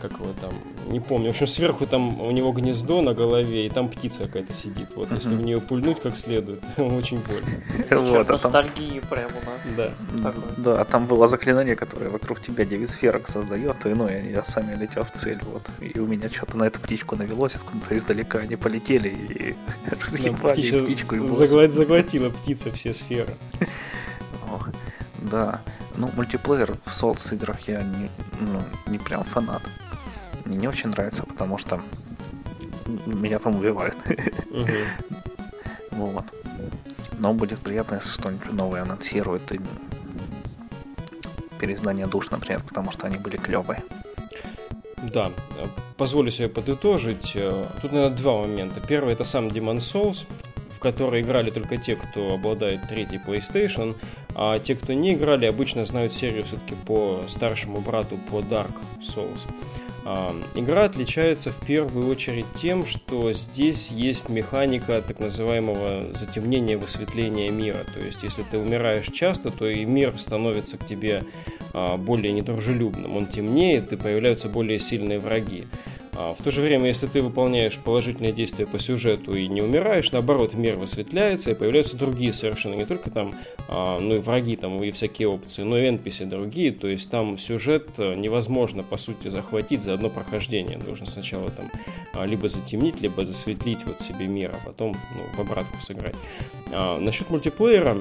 как 0.03 0.13
его 0.13 0.33
там, 0.41 0.53
не 0.87 1.01
помню. 1.01 1.29
В 1.29 1.31
общем, 1.31 1.47
сверху 1.47 1.87
там 1.87 2.21
у 2.21 2.31
него 2.31 2.53
гнездо 2.53 3.03
на 3.03 3.15
голове, 3.15 3.67
и 3.67 3.71
там 3.71 3.89
птица 3.89 4.25
какая-то 4.25 4.53
сидит. 4.53 4.89
Вот, 4.95 5.09
mm-hmm. 5.09 5.17
если 5.17 5.35
в 5.35 5.43
нее 5.43 5.61
пульнуть 5.61 6.01
как 6.01 6.19
следует, 6.19 6.63
очень 6.77 7.21
больно. 7.21 8.05
Вот, 8.05 8.29
ностальгии 8.29 9.01
там... 9.01 9.09
прям 9.09 9.31
у 9.31 9.51
нас. 9.51 9.77
Да. 9.77 10.35
Да, 10.57 10.81
а 10.81 10.85
там 10.85 11.07
было 11.07 11.29
заклинание, 11.29 11.77
которое 11.77 12.11
вокруг 12.11 12.41
тебя 12.41 12.65
девиз 12.65 12.93
сферок 12.93 13.29
создает, 13.29 13.85
и 13.87 13.89
ну, 13.89 14.09
я 14.09 14.45
сами 14.45 14.75
летел 14.75 15.05
в 15.05 15.13
цель, 15.13 15.39
вот. 15.43 15.63
И 15.81 15.99
у 15.99 16.07
меня 16.07 16.29
что-то 16.29 16.57
на 16.57 16.65
эту 16.65 16.81
птичку 16.81 17.17
навелось, 17.17 17.55
откуда-то 17.55 17.97
издалека 17.97 18.39
они 18.39 18.57
полетели 18.57 19.09
и 19.09 19.55
разъебали 20.05 20.83
птичку. 20.85 21.17
И 21.17 21.27
заглотила 21.27 22.31
птица 22.31 22.71
все 22.73 22.93
сферы. 22.93 23.35
Ох, 24.53 24.69
да. 25.19 25.61
Ну, 25.97 26.11
мультиплеер 26.17 26.75
в 26.85 26.89
Souls 26.89 27.33
играх 27.35 27.69
я 27.69 27.83
не, 27.83 28.11
ну, 28.41 28.61
не 28.87 28.99
прям 28.99 29.23
фанат 29.23 29.63
мне 30.45 30.57
не 30.59 30.69
очень 30.69 30.91
нравится, 30.91 31.25
потому 31.25 31.59
что 31.59 31.81
меня 33.07 33.39
там 33.39 33.57
убивают. 33.57 33.97
Вот. 35.91 36.25
Но 37.19 37.33
будет 37.33 37.61
приятно, 37.61 37.97
если 37.97 38.11
что-нибудь 38.11 38.53
новое 38.53 38.83
анонсируют 38.83 39.53
и 39.53 39.61
переиздание 41.59 42.07
душ, 42.07 42.31
например, 42.31 42.63
потому 42.67 42.91
что 42.91 43.07
они 43.07 43.17
были 43.17 43.37
клевые. 43.37 43.83
Да, 45.15 45.31
позволю 45.97 46.31
себе 46.31 46.49
подытожить. 46.49 47.33
Тут, 47.81 47.93
наверное, 47.93 48.17
два 48.17 48.41
момента. 48.41 48.81
Первый 48.81 49.13
это 49.13 49.25
сам 49.25 49.49
Demon 49.49 49.77
Souls, 49.77 50.27
в 50.71 50.79
который 50.81 51.23
играли 51.23 51.51
только 51.51 51.77
те, 51.77 51.95
кто 51.95 52.35
обладает 52.35 52.89
третьей 52.89 53.21
PlayStation. 53.25 53.95
а 54.35 54.59
те, 54.59 54.75
кто 54.75 54.93
не 54.93 55.15
играли, 55.15 55.47
обычно 55.47 55.87
знают 55.87 56.13
серию 56.13 56.45
все-таки 56.45 56.75
по 56.87 57.21
старшему 57.29 57.81
брату, 57.81 58.19
по 58.31 58.41
Dark 58.41 58.73
Souls. 59.01 59.41
Игра 60.55 60.85
отличается 60.85 61.51
в 61.51 61.67
первую 61.67 62.09
очередь 62.09 62.45
тем, 62.61 62.85
что 62.85 63.33
здесь 63.33 63.91
есть 63.91 64.29
механика 64.29 65.01
так 65.01 65.19
называемого 65.19 66.13
затемнения, 66.13 66.77
высветления 66.77 67.51
мира. 67.51 67.85
То 67.95 68.01
есть, 68.01 68.23
если 68.23 68.43
ты 68.43 68.59
умираешь 68.59 69.07
часто, 69.07 69.51
то 69.51 69.67
и 69.67 69.85
мир 69.87 70.19
становится 70.19 70.77
к 70.77 70.87
тебе 70.87 71.23
а, 71.73 71.97
более 71.97 72.33
недружелюбным. 72.33 73.17
Он 73.17 73.27
темнеет, 73.27 73.93
и 73.93 73.97
появляются 73.97 74.49
более 74.49 74.79
сильные 74.79 75.19
враги. 75.19 75.65
А 76.17 76.35
в 76.35 76.43
то 76.43 76.51
же 76.51 76.61
время, 76.61 76.87
если 76.87 77.07
ты 77.07 77.23
выполняешь 77.23 77.77
положительные 77.77 78.33
действия 78.33 78.67
по 78.67 78.79
сюжету 78.79 79.35
и 79.35 79.49
не 79.49 79.63
умираешь, 79.63 80.13
наоборот, 80.13 80.55
мир 80.55 80.77
высветляется 80.77 81.51
и 81.51 81.55
появляются 81.55 81.97
другие 81.97 82.33
совершенно, 82.33 82.75
не 82.75 82.85
только 82.85 83.11
там, 83.11 83.35
а, 83.69 83.99
ну 83.99 84.17
и 84.17 84.19
враги 84.19 84.57
там 84.57 84.83
и 84.83 84.91
всякие 84.91 85.29
опции, 85.29 85.63
но 85.63 85.79
и 85.79 85.89
NPC 85.89 86.27
другие, 86.27 86.73
то 86.73 86.87
есть 86.87 87.11
там 87.11 87.37
сюжет 87.39 87.89
э, 87.99 88.15
невозможно, 88.15 88.83
по 88.83 88.97
сути, 88.97 89.29
захватить 89.29 89.83
за 89.83 89.95
одно 89.95 90.09
прохождение. 90.09 90.79
Нужно 90.79 91.07
сначала 91.07 91.51
там 91.51 91.71
а, 92.15 92.27
либо 92.27 92.49
затемнить, 92.49 93.01
либо 93.01 93.25
засветлить 93.25 93.85
вот 93.85 94.01
себе 94.01 94.27
мир, 94.27 94.55
а 94.55 94.67
потом 94.67 94.97
ну, 95.15 95.37
в 95.37 95.41
обратку 95.41 95.77
сыграть. 95.83 96.15
Насчет 96.71 97.31
мультиплеера, 97.31 97.97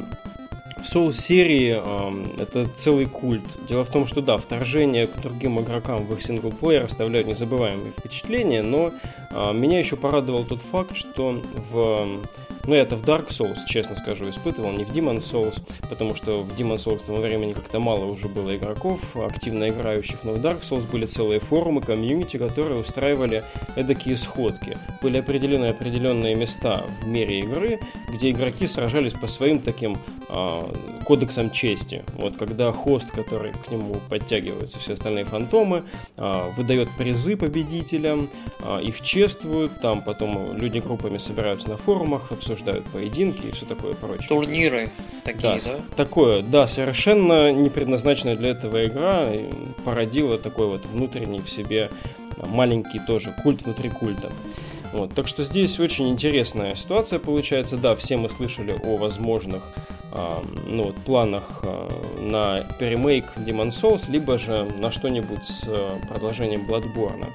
в 0.84 0.96
Soul 0.96 1.14
серии 1.14 1.80
э, 1.82 2.42
это 2.42 2.68
целый 2.76 3.06
культ. 3.06 3.44
Дело 3.68 3.84
в 3.84 3.90
том, 3.90 4.06
что 4.06 4.22
да, 4.22 4.38
вторжение 4.38 5.08
к 5.08 5.20
другим 5.22 5.60
игрокам 5.60 6.06
в 6.06 6.14
их 6.14 6.22
синглплеер 6.22 6.84
оставляют 6.84 7.28
незабываемые 7.28 7.94
впечатления, 7.98 8.62
но 8.62 8.92
э, 9.32 9.54
меня 9.54 9.80
еще 9.80 9.96
порадовал 9.96 10.44
тот 10.44 10.62
факт, 10.62 10.96
что 10.96 11.42
в 11.72 12.20
ну, 12.66 12.76
я 12.76 12.82
это 12.82 12.96
в 12.96 13.04
Dark 13.04 13.30
Souls, 13.30 13.60
честно 13.68 13.96
скажу, 13.96 14.30
испытывал, 14.30 14.72
не 14.72 14.86
в 14.86 14.92
Demon 14.92 15.18
Souls, 15.18 15.62
потому 15.90 16.16
что 16.16 16.44
в 16.44 16.58
Demon 16.58 16.78
Souls 16.78 17.06
того 17.06 17.20
времени 17.20 17.52
как-то 17.52 17.80
мало 17.80 18.06
уже 18.06 18.30
было 18.30 18.56
игроков, 18.56 19.02
активно 19.18 19.70
играющих, 19.70 20.24
но 20.24 20.32
в 20.32 20.38
Dark 20.38 20.62
Souls 20.62 20.90
были 20.90 21.06
целые 21.06 21.42
форумы, 21.42 21.82
комьюнити, 21.82 22.38
которые 22.38 22.80
устраивали 22.80 23.44
эдакие 23.76 24.16
сходки. 24.16 24.78
Были 25.02 25.18
определены 25.18 25.66
определенные 25.66 26.36
места 26.36 26.84
в 27.02 27.08
мире 27.08 27.42
игры, 27.42 27.80
где 28.08 28.32
игроки 28.32 28.66
сражались 28.66 29.14
по 29.14 29.28
своим 29.28 29.60
таким 29.60 29.98
э, 30.30 30.74
кодексам 31.04 31.52
чести. 31.52 32.04
Вот 32.14 32.38
когда 32.38 32.72
хост, 32.72 33.12
который 33.12 33.52
к 33.52 33.72
нему 33.72 33.98
подтягиваются 34.10 34.80
все 34.80 34.94
остальные 34.94 35.26
фантомы, 35.26 35.84
э, 36.16 36.52
выдает 36.56 36.90
призы 36.98 37.36
победителям, 37.36 38.30
э, 38.60 38.82
их 38.84 39.02
чествуют, 39.02 39.82
там 39.82 40.02
потом 40.02 40.56
люди 40.56 40.80
группами 40.80 41.18
собираются 41.18 41.70
на 41.70 41.76
форумах, 41.76 42.32
обсуждают 42.32 42.53
обсуждают 42.54 42.86
поединки 42.86 43.48
и 43.48 43.52
все 43.52 43.66
такое 43.66 43.94
прочее. 43.94 44.28
Турниры 44.28 44.90
такие, 45.24 45.60
да? 45.60 45.72
да? 45.72 45.80
Такое, 45.96 46.42
да, 46.42 46.68
совершенно 46.68 47.52
не 47.52 47.70
предназначенная 47.70 48.36
для 48.36 48.50
этого 48.50 48.86
игра 48.86 49.28
породила 49.84 50.38
такой 50.38 50.68
вот 50.68 50.86
внутренний 50.86 51.42
в 51.42 51.50
себе 51.50 51.90
маленький 52.38 53.00
тоже 53.00 53.34
культ 53.44 53.64
внутри 53.64 53.90
культа. 53.90 54.32
Вот, 54.92 55.14
так 55.14 55.28
что 55.28 55.44
здесь 55.44 55.80
очень 55.80 56.10
интересная 56.10 56.76
ситуация 56.76 57.18
получается. 57.18 57.78
Да, 57.78 57.96
все 57.96 58.16
мы 58.18 58.30
слышали 58.30 58.76
о 58.84 58.98
возможных 58.98 59.64
ну, 60.68 60.84
вот, 60.84 60.96
планах 60.98 61.62
э, 61.64 61.90
на 62.22 62.64
перемейк 62.78 63.26
Demon 63.36 63.70
Souls, 63.70 64.12
либо 64.12 64.38
же 64.38 64.68
на 64.78 64.92
что-нибудь 64.92 65.44
с 65.44 65.66
э, 65.68 65.98
продолжением 66.08 66.68
Bloodborne 66.68 67.26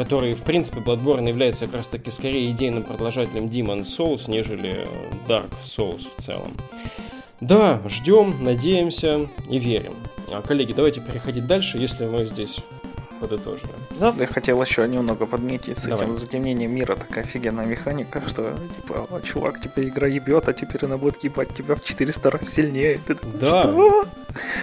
который, 0.00 0.32
в 0.32 0.40
принципе, 0.44 0.80
Bloodborne 0.80 1.28
является 1.28 1.66
как 1.66 1.74
раз-таки 1.74 2.10
скорее 2.10 2.50
идейным 2.52 2.84
продолжателем 2.84 3.48
Demon 3.48 3.82
Souls, 3.82 4.30
нежели 4.30 4.88
Dark 5.28 5.50
Souls 5.62 6.06
в 6.16 6.22
целом. 6.22 6.56
Да, 7.42 7.82
ждем, 7.86 8.42
надеемся 8.42 9.28
и 9.50 9.58
верим. 9.58 9.92
А, 10.32 10.40
коллеги, 10.40 10.72
давайте 10.72 11.02
переходить 11.02 11.46
дальше, 11.46 11.76
если 11.76 12.06
мы 12.06 12.24
здесь 12.24 12.60
подытожили. 13.20 13.68
Да. 14.00 14.14
Я 14.18 14.26
хотел 14.26 14.62
еще 14.62 14.88
немного 14.88 15.26
подметить 15.26 15.78
с 15.78 15.84
Давай. 15.84 16.06
этим 16.06 16.14
затемнением 16.14 16.74
мира. 16.74 16.96
Такая 16.96 17.24
офигенная 17.24 17.66
механика, 17.66 18.22
что 18.26 18.54
типа, 18.76 19.06
«А, 19.10 19.20
чувак, 19.20 19.60
тебя 19.60 19.86
игра 19.86 20.06
ебет, 20.06 20.48
а 20.48 20.52
теперь 20.54 20.84
она 20.86 20.96
будет 20.96 21.22
ебать 21.22 21.54
тебя 21.54 21.74
в 21.74 21.84
400 21.84 22.30
раз 22.30 22.48
сильнее. 22.48 22.98
Ты 23.06 23.14
думаешь, 23.14 23.40
да. 23.40 23.62
Что? 23.62 24.04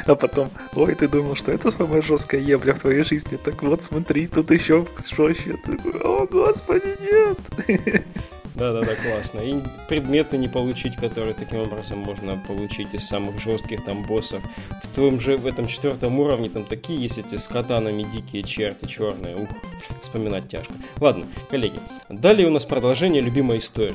А 0.06 0.16
потом, 0.16 0.50
ой, 0.76 0.96
ты 0.96 1.08
думал, 1.08 1.36
что 1.36 1.52
это 1.52 1.70
самая 1.72 2.02
жесткая 2.02 2.42
ебля 2.42 2.74
в 2.74 2.80
твоей 2.80 3.04
жизни. 3.04 3.38
Так 3.38 3.62
вот, 3.64 3.84
смотри, 3.84 4.28
тут 4.28 4.50
еще 4.52 4.86
жестче. 5.16 5.56
Ты 5.66 5.78
такой, 5.78 6.02
о, 6.02 6.26
господи, 6.26 6.96
нет. 7.02 8.04
Да-да-да, 8.58 8.96
классно. 8.96 9.40
И 9.40 9.56
предметы 9.88 10.38
не 10.38 10.48
получить, 10.48 10.96
которые 10.96 11.36
таким 11.36 11.60
образом 11.60 12.00
можно 12.00 12.42
получить 12.48 12.94
из 12.94 13.08
самых 13.08 13.40
жестких 13.40 13.86
там 13.86 14.04
боссов. 14.04 14.42
В 14.84 14.88
том 14.96 15.20
же, 15.20 15.38
в 15.38 15.46
этом 15.46 15.68
четвертом 15.68 16.20
уровне 16.20 16.50
там 16.50 16.64
такие 16.64 17.00
есть 17.00 17.20
эти 17.20 17.38
с 17.38 17.48
катанами 17.48 18.02
дикие 18.04 18.42
черти 18.42 18.88
черные. 18.88 19.36
Ух, 19.36 19.50
вспоминать 20.02 20.50
тяжко. 20.50 20.74
Ладно, 21.00 21.28
коллеги. 21.52 21.80
Далее 22.10 22.48
у 22.48 22.52
нас 22.52 22.66
продолжение 22.66 23.22
любимой 23.22 23.60
истории. 23.60 23.94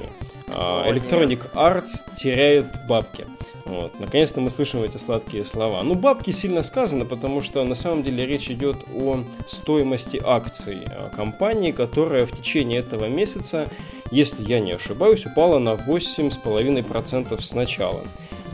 А, 0.55 0.89
Electronic 0.89 1.53
Arts 1.55 2.05
теряет 2.17 2.67
бабки. 2.89 3.27
Вот. 3.65 3.99
Наконец-то 3.99 4.41
мы 4.41 4.51
слышим 4.51 4.83
эти 4.83 4.99
сладкие 4.99 5.45
слова. 5.45 5.83
Ну, 5.83 5.95
бабки 5.95 6.31
сильно 6.31 6.63
сказано, 6.63 7.05
потому 7.05 7.43
что 7.43 7.65
на 7.65 7.75
самом 7.75 8.03
деле 8.05 8.27
речь 8.27 8.51
идет 8.51 8.77
о 8.95 9.25
стоимости 9.49 10.21
акций 10.23 10.83
компании, 11.17 11.73
которая 11.73 12.27
в 12.27 12.33
течение 12.33 12.81
этого 12.81 13.07
месяца 13.07 13.69
если 14.13 14.45
я 14.45 14.61
не 14.61 14.73
ошибаюсь, 14.73 15.27
упала 15.27 15.59
на 15.59 15.71
8,5% 15.71 17.43
с 17.43 17.55
начала. 17.55 18.03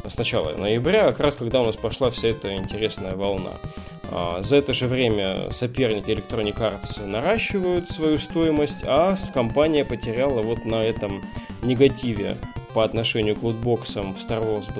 С 0.07 0.17
начала 0.17 0.53
ноября, 0.53 1.07
как 1.11 1.21
раз 1.21 1.37
когда 1.37 1.61
у 1.61 1.67
нас 1.67 1.77
пошла 1.77 2.11
вся 2.11 2.29
эта 2.29 2.57
интересная 2.57 3.15
волна. 3.15 3.53
А, 4.11 4.43
за 4.43 4.57
это 4.57 4.73
же 4.73 4.87
время 4.87 5.51
соперники 5.51 6.11
Electronic 6.11 6.57
Arts 6.59 7.05
наращивают 7.05 7.91
свою 7.91 8.19
стоимость, 8.19 8.85
а 8.87 9.17
компания 9.35 9.85
потеряла 9.85 10.41
вот 10.43 10.65
на 10.65 10.83
этом 10.83 11.21
негативе 11.63 12.39
по 12.73 12.85
отношению 12.85 13.35
к 13.35 13.43
лутбоксам 13.43 14.15
в 14.15 14.19
Star 14.19 14.43
Wars 14.43 14.71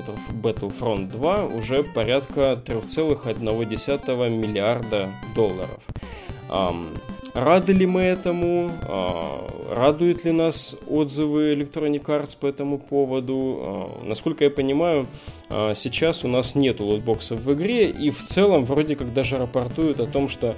Battlefront 0.41 1.11
2 1.11 1.45
уже 1.45 1.83
порядка 1.83 2.59
3,1 2.65 4.29
миллиарда 4.29 5.09
долларов. 5.35 5.79
Рады 7.33 7.73
ли 7.73 7.85
мы 7.85 8.01
этому? 8.01 8.71
А, 8.87 9.47
радуют 9.73 10.25
ли 10.25 10.31
нас 10.31 10.75
отзывы 10.87 11.53
Electronic 11.53 12.03
Arts 12.05 12.35
по 12.39 12.47
этому 12.47 12.79
поводу? 12.79 13.59
А, 13.61 14.03
насколько 14.03 14.43
я 14.43 14.49
понимаю, 14.49 15.07
а, 15.49 15.75
сейчас 15.75 16.25
у 16.25 16.27
нас 16.27 16.55
нету 16.55 16.85
лотбоксов 16.85 17.39
в 17.39 17.53
игре, 17.53 17.89
и 17.89 18.09
в 18.09 18.23
целом 18.23 18.65
вроде 18.65 18.95
как 18.95 19.13
даже 19.13 19.37
рапортуют 19.37 19.99
о 19.99 20.07
том, 20.07 20.29
что 20.29 20.55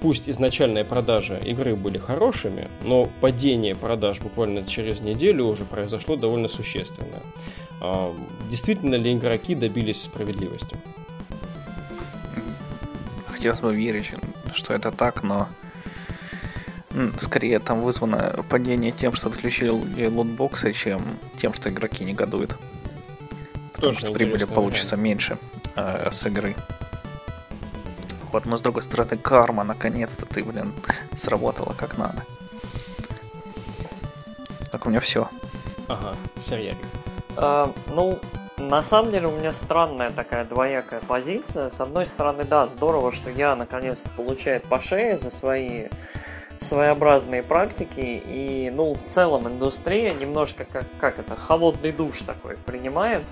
пусть 0.00 0.26
изначальные 0.26 0.86
продажи 0.86 1.38
игры 1.44 1.76
были 1.76 1.98
хорошими, 1.98 2.68
но 2.82 3.10
падение 3.20 3.74
продаж 3.74 4.18
буквально 4.20 4.64
через 4.64 5.02
неделю 5.02 5.44
уже 5.44 5.66
произошло 5.66 6.16
довольно 6.16 6.48
существенное. 6.48 7.20
Действительно 8.50 8.94
ли 8.94 9.12
игроки 9.12 9.54
добились 9.54 10.00
справедливости? 10.00 10.78
Хотелось 13.26 13.60
бы 13.60 13.76
верить, 13.76 14.12
что 14.54 14.72
это 14.72 14.90
так, 14.90 15.22
но 15.22 15.46
скорее 17.18 17.58
там 17.58 17.82
вызвано 17.82 18.44
падение 18.48 18.92
тем, 18.92 19.12
что 19.14 19.28
отключили 19.28 20.06
лотбоксы, 20.06 20.72
чем 20.72 21.18
тем, 21.40 21.52
что 21.52 21.70
игроки 21.70 22.04
негодуют. 22.04 22.56
Потому 23.72 23.92
Тоже 23.92 24.06
что 24.06 24.12
прибыли 24.12 24.44
получится 24.44 24.96
вариант. 24.96 25.04
меньше 25.04 25.38
э, 25.76 26.10
с 26.12 26.26
игры. 26.26 26.54
Вот, 28.32 28.46
но 28.46 28.56
с 28.56 28.62
другой 28.62 28.82
стороны, 28.82 29.16
карма, 29.16 29.64
наконец-то 29.64 30.26
ты, 30.26 30.42
блин, 30.42 30.72
сработала 31.16 31.72
как 31.72 31.98
надо. 31.98 32.24
Так, 34.72 34.86
у 34.86 34.90
меня 34.90 35.00
все. 35.00 35.28
Ага, 35.88 36.14
Серьяк. 36.40 36.76
А, 37.36 37.72
ну, 37.94 38.18
на 38.58 38.82
самом 38.82 39.12
деле 39.12 39.28
у 39.28 39.36
меня 39.36 39.52
странная 39.52 40.10
такая 40.10 40.44
двоякая 40.44 41.00
позиция. 41.00 41.68
С 41.68 41.80
одной 41.80 42.06
стороны, 42.06 42.44
да, 42.44 42.66
здорово, 42.66 43.12
что 43.12 43.30
я 43.30 43.54
наконец-то 43.54 44.08
получаю 44.10 44.60
по 44.62 44.80
шее 44.80 45.18
за 45.18 45.30
свои 45.30 45.88
своеобразные 46.58 47.42
практики, 47.42 48.22
и, 48.26 48.70
ну, 48.74 48.94
в 48.94 49.04
целом 49.06 49.48
индустрия 49.48 50.14
немножко 50.14 50.64
как, 50.64 50.84
как 50.98 51.18
это, 51.18 51.36
холодный 51.36 51.92
душ 51.92 52.22
такой 52.22 52.56
принимает. 52.56 53.22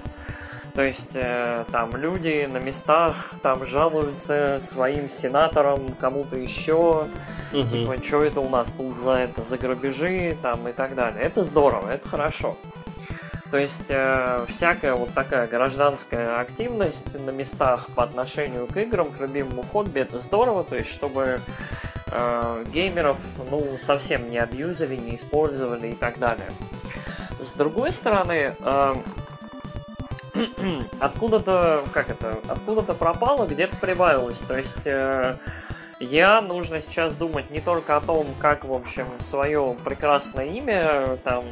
То 0.74 0.80
есть 0.80 1.10
э, 1.14 1.64
там 1.70 1.94
люди 1.96 2.48
на 2.50 2.56
местах 2.56 3.32
там 3.42 3.66
жалуются 3.66 4.58
своим 4.60 5.10
сенаторам, 5.10 5.94
кому-то 6.00 6.36
еще, 6.36 7.08
угу. 7.52 7.68
типа, 7.68 8.02
что 8.02 8.22
это 8.22 8.40
у 8.40 8.48
нас 8.48 8.72
тут 8.72 8.96
за 8.96 9.12
это, 9.12 9.42
за 9.42 9.58
грабежи 9.58 10.36
там 10.40 10.66
и 10.68 10.72
так 10.72 10.94
далее. 10.94 11.22
Это 11.22 11.42
здорово, 11.42 11.90
это 11.90 12.08
хорошо. 12.08 12.56
То 13.50 13.58
есть 13.58 13.84
э, 13.90 14.46
всякая 14.48 14.94
вот 14.94 15.12
такая 15.12 15.46
гражданская 15.46 16.40
активность 16.40 17.20
на 17.20 17.28
местах 17.28 17.88
по 17.94 18.02
отношению 18.02 18.66
к 18.66 18.74
играм, 18.78 19.10
к 19.10 19.20
любимому 19.20 19.62
хобби, 19.62 20.00
это 20.00 20.16
здорово, 20.16 20.64
то 20.64 20.74
есть 20.74 20.90
чтобы 20.90 21.42
э, 22.12 22.64
геймеров 22.72 23.16
ну 23.50 23.76
совсем 23.78 24.30
не 24.30 24.38
абьюзили, 24.38 24.96
не 24.96 25.16
использовали 25.16 25.88
и 25.88 25.94
так 25.94 26.18
далее. 26.18 26.50
С 27.40 27.54
другой 27.54 27.92
стороны, 27.92 28.54
э, 28.58 28.94
откуда-то, 31.00 31.84
как 31.92 32.10
это, 32.10 32.38
откуда-то 32.48 32.94
пропало, 32.94 33.46
где-то 33.46 33.76
прибавилось. 33.76 34.38
То 34.38 34.56
есть 34.56 34.86
э, 34.86 35.36
я 36.00 36.40
нужно 36.40 36.80
сейчас 36.80 37.14
думать 37.14 37.50
не 37.50 37.60
только 37.60 37.96
о 37.96 38.00
том, 38.00 38.26
как, 38.38 38.64
в 38.64 38.72
общем, 38.72 39.06
свое 39.18 39.76
прекрасное 39.84 40.46
имя 40.46 41.18
там 41.24 41.44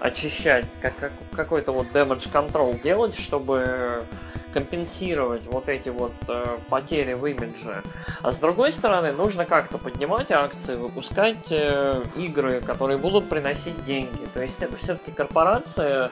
очищать, 0.00 0.66
как, 0.80 0.96
как 0.96 1.12
какой-то 1.34 1.72
вот 1.72 1.86
damage 1.92 2.30
control 2.32 2.80
делать, 2.82 3.16
чтобы 3.16 4.04
компенсировать 4.52 5.46
вот 5.46 5.68
эти 5.68 5.88
вот 5.88 6.12
э, 6.28 6.58
потери 6.68 7.14
в 7.14 7.26
имидже. 7.26 7.82
А 8.22 8.30
с 8.30 8.38
другой 8.38 8.72
стороны, 8.72 9.12
нужно 9.12 9.44
как-то 9.44 9.78
поднимать 9.78 10.30
акции, 10.30 10.76
выпускать 10.76 11.50
э, 11.50 12.02
игры, 12.16 12.60
которые 12.60 12.98
будут 12.98 13.28
приносить 13.28 13.84
деньги. 13.84 14.26
То 14.34 14.42
есть 14.42 14.62
это 14.62 14.76
все-таки 14.76 15.10
корпорация, 15.10 16.10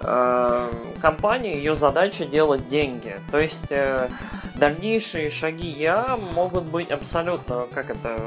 э, 0.00 0.70
компания, 1.00 1.56
ее 1.56 1.74
задача 1.74 2.24
делать 2.24 2.68
деньги. 2.68 3.14
То 3.30 3.38
есть 3.38 3.70
э, 3.70 4.08
дальнейшие 4.56 5.30
шаги 5.30 5.68
я 5.68 6.16
могут 6.16 6.64
быть 6.64 6.90
абсолютно, 6.90 7.66
как 7.72 7.90
это, 7.90 8.18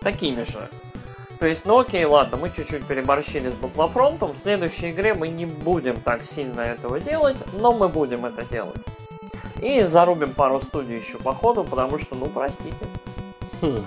такими 0.00 0.42
же. 0.42 0.68
То 1.38 1.46
есть, 1.46 1.64
ну 1.64 1.78
окей, 1.78 2.04
ладно, 2.04 2.36
мы 2.36 2.50
чуть-чуть 2.50 2.84
переборщили 2.84 3.48
с 3.48 3.54
Батлофронтом, 3.54 4.32
в 4.32 4.38
следующей 4.38 4.90
игре 4.90 5.14
мы 5.14 5.28
не 5.28 5.46
будем 5.46 6.00
так 6.00 6.22
сильно 6.22 6.62
этого 6.62 6.98
делать, 6.98 7.36
но 7.52 7.72
мы 7.72 7.88
будем 7.88 8.26
это 8.26 8.44
делать. 8.44 8.80
И 9.62 9.82
зарубим 9.82 10.34
пару 10.34 10.60
студий 10.60 10.96
еще 10.96 11.18
по 11.18 11.32
ходу, 11.34 11.64
потому 11.64 11.98
что, 11.98 12.16
ну, 12.16 12.26
простите. 12.26 12.84
Хм. 13.60 13.84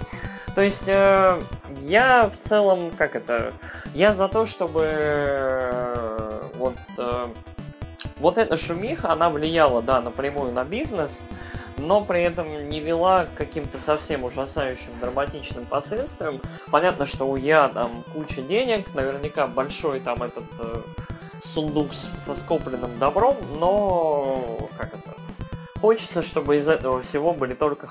То 0.55 0.61
есть, 0.61 0.87
э, 0.87 1.41
я 1.81 2.29
в 2.29 2.37
целом, 2.37 2.91
как 2.97 3.15
это, 3.15 3.53
я 3.93 4.13
за 4.13 4.27
то, 4.27 4.45
чтобы 4.45 4.83
э, 4.85 6.41
вот, 6.55 6.75
э, 6.97 7.27
вот 8.19 8.37
эта 8.37 8.57
шумиха, 8.57 9.11
она 9.11 9.29
влияла, 9.29 9.81
да, 9.81 10.01
напрямую 10.01 10.51
на 10.51 10.63
бизнес, 10.65 11.27
но 11.81 12.03
при 12.03 12.21
этом 12.23 12.69
не 12.69 12.79
вела 12.79 13.27
каким-то 13.35 13.79
совсем 13.79 14.23
ужасающим 14.23 14.91
драматичным 14.99 15.65
последствиям. 15.65 16.39
Понятно, 16.69 17.05
что 17.05 17.25
у 17.29 17.35
я 17.35 17.67
там 17.69 18.03
куча 18.13 18.41
денег, 18.41 18.93
наверняка 18.93 19.47
большой 19.47 19.99
там 19.99 20.23
этот 20.23 20.45
э, 20.59 20.81
сундук 21.43 21.93
со 21.93 22.35
скопленным 22.35 22.97
добром, 22.99 23.35
но 23.59 24.69
как 24.77 24.93
это? 24.93 25.15
Хочется, 25.79 26.21
чтобы 26.21 26.57
из 26.57 26.67
этого 26.67 27.01
всего 27.01 27.33
были 27.33 27.55
только 27.55 27.87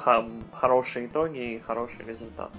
хорошие 0.52 1.06
итоги 1.06 1.54
и 1.54 1.58
хороший 1.58 2.04
результат. 2.06 2.50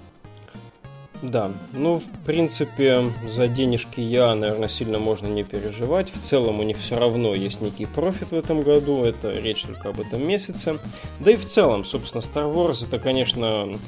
Да, 1.22 1.52
ну, 1.74 2.00
в 2.00 2.26
принципе, 2.26 3.04
за 3.28 3.48
денежки 3.48 4.02
я, 4.02 4.34
наверное, 4.34 4.68
сильно 4.68 4.98
можно 4.98 5.28
не 5.28 5.44
переживать. 5.44 6.12
В 6.12 6.20
целом 6.20 6.60
у 6.60 6.64
них 6.64 6.78
все 6.78 6.98
равно 6.98 7.36
есть 7.36 7.62
некий 7.62 7.86
профит 7.86 8.32
в 8.32 8.36
этом 8.36 8.64
году, 8.64 9.04
это 9.04 9.32
речь 9.32 9.62
только 9.64 9.90
об 9.90 10.00
этом 10.00 10.28
месяце. 10.28 10.80
Да 11.20 11.32
и 11.32 11.36
в 11.36 11.46
целом, 11.46 11.86
собственно, 11.86 12.22
Star 12.22 12.52
Wars 12.52 12.88
это, 12.88 12.98
конечно, 12.98 13.80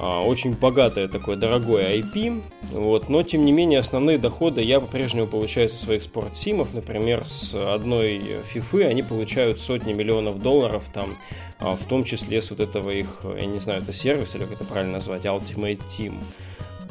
а, 0.00 0.22
очень 0.22 0.54
богатое 0.54 1.06
такое 1.06 1.36
дорогое 1.36 1.96
IP, 2.00 2.42
вот, 2.72 3.08
но, 3.08 3.22
тем 3.22 3.44
не 3.44 3.52
менее, 3.52 3.78
основные 3.78 4.18
доходы 4.18 4.60
я 4.60 4.80
по-прежнему 4.80 5.28
получаю 5.28 5.68
со 5.68 5.76
своих 5.76 6.02
спортсимов, 6.02 6.74
например, 6.74 7.24
с 7.24 7.54
одной 7.54 8.20
FIFA 8.52 8.86
они 8.86 9.02
получают 9.04 9.60
сотни 9.60 9.92
миллионов 9.92 10.42
долларов 10.42 10.84
там, 10.92 11.16
а, 11.60 11.76
в 11.76 11.84
том 11.84 12.02
числе 12.02 12.42
с 12.42 12.50
вот 12.50 12.58
этого 12.58 12.90
их, 12.90 13.06
я 13.22 13.46
не 13.46 13.60
знаю, 13.60 13.82
это 13.82 13.92
сервис 13.92 14.34
или 14.34 14.42
как 14.42 14.54
это 14.54 14.64
правильно 14.64 14.94
назвать, 14.94 15.24
Ultimate 15.24 15.82
Team. 15.86 16.14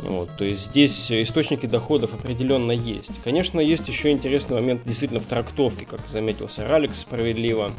Вот, 0.01 0.29
то 0.37 0.45
есть 0.45 0.67
здесь 0.67 1.11
источники 1.11 1.65
доходов 1.65 2.13
определенно 2.13 2.71
есть. 2.71 3.21
Конечно, 3.23 3.59
есть 3.59 3.87
еще 3.87 4.11
интересный 4.11 4.55
момент 4.55 4.81
действительно 4.85 5.19
в 5.19 5.25
трактовке, 5.25 5.85
как 5.85 6.07
заметил 6.07 6.47
сэр 6.47 6.71
Алекс 6.73 6.99
справедливо. 6.99 7.71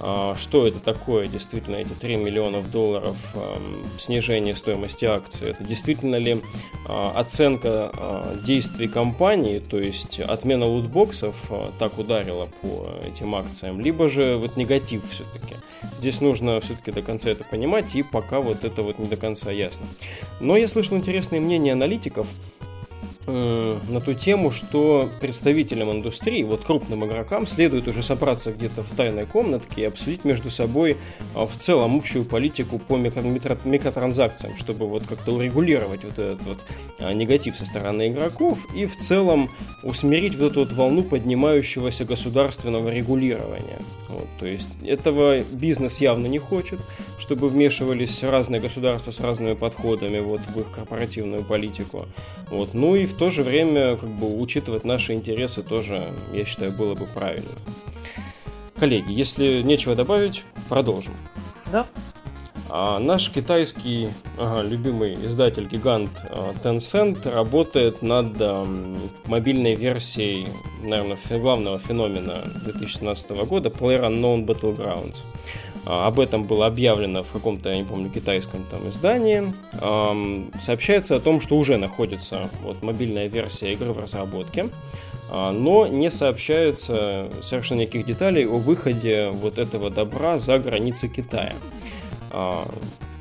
А, 0.00 0.34
что 0.36 0.66
это 0.66 0.80
такое, 0.80 1.28
действительно, 1.28 1.76
эти 1.76 1.92
3 1.92 2.16
миллионов 2.16 2.70
долларов 2.70 3.16
а, 3.34 3.58
снижения 3.98 4.54
стоимости 4.54 5.04
акций? 5.04 5.50
Это 5.50 5.64
действительно 5.64 6.16
ли 6.16 6.42
а, 6.88 7.12
оценка 7.16 7.90
а, 7.92 8.36
действий 8.42 8.88
компании, 8.88 9.58
то 9.58 9.78
есть 9.78 10.20
отмена 10.20 10.66
лутбоксов 10.66 11.36
так 11.78 11.98
ударила 11.98 12.48
по 12.62 12.88
этим 13.06 13.34
акциям, 13.34 13.80
либо 13.80 14.08
же 14.08 14.36
вот 14.36 14.56
негатив 14.56 15.10
все-таки? 15.10 15.56
Здесь 15.98 16.20
нужно 16.20 16.60
все-таки 16.60 16.92
до 16.92 17.02
конца 17.02 17.30
это 17.30 17.44
понимать, 17.44 17.94
и 17.94 18.02
пока 18.02 18.40
вот 18.40 18.64
это 18.64 18.82
вот 18.82 18.98
не 18.98 19.06
до 19.06 19.16
конца 19.16 19.50
ясно. 19.50 19.86
Но 20.40 20.56
я 20.56 20.68
слышал 20.68 20.96
интересные 20.96 21.40
мнения 21.40 21.65
аналитиков, 21.70 22.26
Э, 23.28 23.78
на 23.88 24.00
ту 24.00 24.14
тему, 24.14 24.52
что 24.52 25.10
представителям 25.20 25.90
индустрии, 25.90 26.44
вот 26.44 26.64
крупным 26.64 27.04
игрокам, 27.04 27.46
следует 27.48 27.88
уже 27.88 28.02
собраться 28.02 28.52
где-то 28.52 28.84
в 28.84 28.90
тайной 28.94 29.26
комнатке 29.26 29.82
и 29.82 29.84
обсудить 29.84 30.24
между 30.24 30.48
собой 30.48 30.96
а, 31.34 31.46
в 31.46 31.56
целом 31.56 31.96
общую 31.96 32.24
политику 32.24 32.78
по 32.78 32.96
микротранзакциям, 32.96 34.56
чтобы 34.56 34.86
вот 34.86 35.08
как-то 35.08 35.32
урегулировать 35.32 36.04
вот 36.04 36.18
этот 36.18 36.42
вот 36.44 36.58
а, 37.00 37.12
негатив 37.12 37.56
со 37.56 37.66
стороны 37.66 38.08
игроков 38.08 38.60
и 38.76 38.86
в 38.86 38.96
целом 38.96 39.50
усмирить 39.82 40.36
вот 40.36 40.52
эту 40.52 40.60
вот 40.60 40.72
волну 40.72 41.02
поднимающегося 41.02 42.04
государственного 42.04 42.90
регулирования. 42.90 43.78
Вот, 44.08 44.28
то 44.38 44.46
есть 44.46 44.68
этого 44.84 45.40
бизнес 45.42 46.00
явно 46.00 46.26
не 46.26 46.38
хочет, 46.38 46.78
чтобы 47.18 47.48
вмешивались 47.48 48.22
разные 48.22 48.60
государства 48.60 49.10
с 49.10 49.18
разными 49.18 49.54
подходами 49.54 50.20
вот 50.20 50.40
в 50.54 50.60
их 50.60 50.70
корпоративную 50.70 51.42
политику. 51.42 52.06
Вот. 52.50 52.74
Ну 52.74 52.94
и 52.94 53.06
в 53.06 53.15
то 53.18 53.30
же 53.30 53.42
время, 53.42 53.96
как 53.96 54.08
бы, 54.08 54.38
учитывать 54.40 54.84
наши 54.84 55.12
интересы 55.12 55.62
тоже, 55.62 56.12
я 56.32 56.44
считаю, 56.44 56.72
было 56.72 56.94
бы 56.94 57.06
правильно. 57.06 57.50
Коллеги, 58.78 59.12
если 59.12 59.62
нечего 59.62 59.94
добавить, 59.94 60.42
продолжим. 60.68 61.14
Да. 61.72 61.86
А 62.68 62.98
наш 62.98 63.30
китайский 63.30 64.10
ага, 64.38 64.66
любимый 64.66 65.14
издатель-гигант 65.26 66.10
Tencent 66.62 67.30
работает 67.32 68.02
над 68.02 68.34
а, 68.40 68.66
мобильной 69.26 69.76
версией, 69.76 70.48
наверное, 70.82 71.16
главного 71.38 71.78
феномена 71.78 72.42
2017 72.64 73.30
года 73.46 73.68
PlayerUnknown 73.68 74.44
Battlegrounds. 74.44 75.18
Об 75.86 76.18
этом 76.20 76.44
было 76.44 76.66
объявлено 76.66 77.22
в 77.22 77.30
каком-то, 77.30 77.70
я 77.70 77.78
не 77.78 77.84
помню, 77.84 78.10
китайском 78.10 78.64
там 78.70 78.88
издании. 78.90 79.52
Сообщается 80.60 81.16
о 81.16 81.20
том, 81.20 81.40
что 81.40 81.56
уже 81.56 81.76
находится 81.76 82.50
вот 82.62 82.82
мобильная 82.82 83.28
версия 83.28 83.72
игры 83.72 83.92
в 83.92 83.98
разработке, 83.98 84.68
а, 85.30 85.52
но 85.52 85.86
не 85.86 86.10
сообщается 86.10 87.28
совершенно 87.42 87.80
никаких 87.80 88.06
деталей 88.06 88.46
о 88.46 88.56
выходе 88.58 89.30
вот 89.30 89.58
этого 89.58 89.90
добра 89.90 90.38
за 90.38 90.58
границы 90.58 91.08
Китая. 91.08 91.54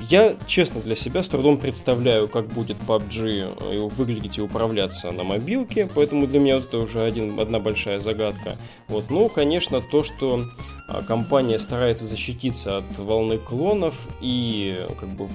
Я, 0.10 0.36
честно, 0.46 0.82
для 0.82 0.96
себя 0.96 1.24
с 1.24 1.30
трудом 1.30 1.58
представляю, 1.58 2.28
как 2.28 2.46
будет 2.48 2.78
PUBG 2.88 3.56
э, 3.60 3.80
выглядеть 3.96 4.38
и 4.38 4.42
управляться 4.42 5.12
на 5.12 5.24
мобилке, 5.24 5.90
поэтому 5.94 6.28
для 6.28 6.40
меня 6.40 6.58
это 6.58 6.78
уже 6.78 7.02
один, 7.02 7.40
одна 7.40 7.60
большая 7.60 8.00
загадка. 8.00 8.58
Вот, 8.88 9.10
ну, 9.10 9.30
конечно, 9.30 9.82
то, 9.82 10.04
что 10.04 10.46
а, 10.88 11.02
компания 11.02 11.58
старается 11.58 12.06
защититься 12.06 12.78
от 12.78 12.98
волны 12.98 13.40
клонов 13.40 13.96
и 14.22 14.86
как 15.00 15.10
бы 15.10 15.28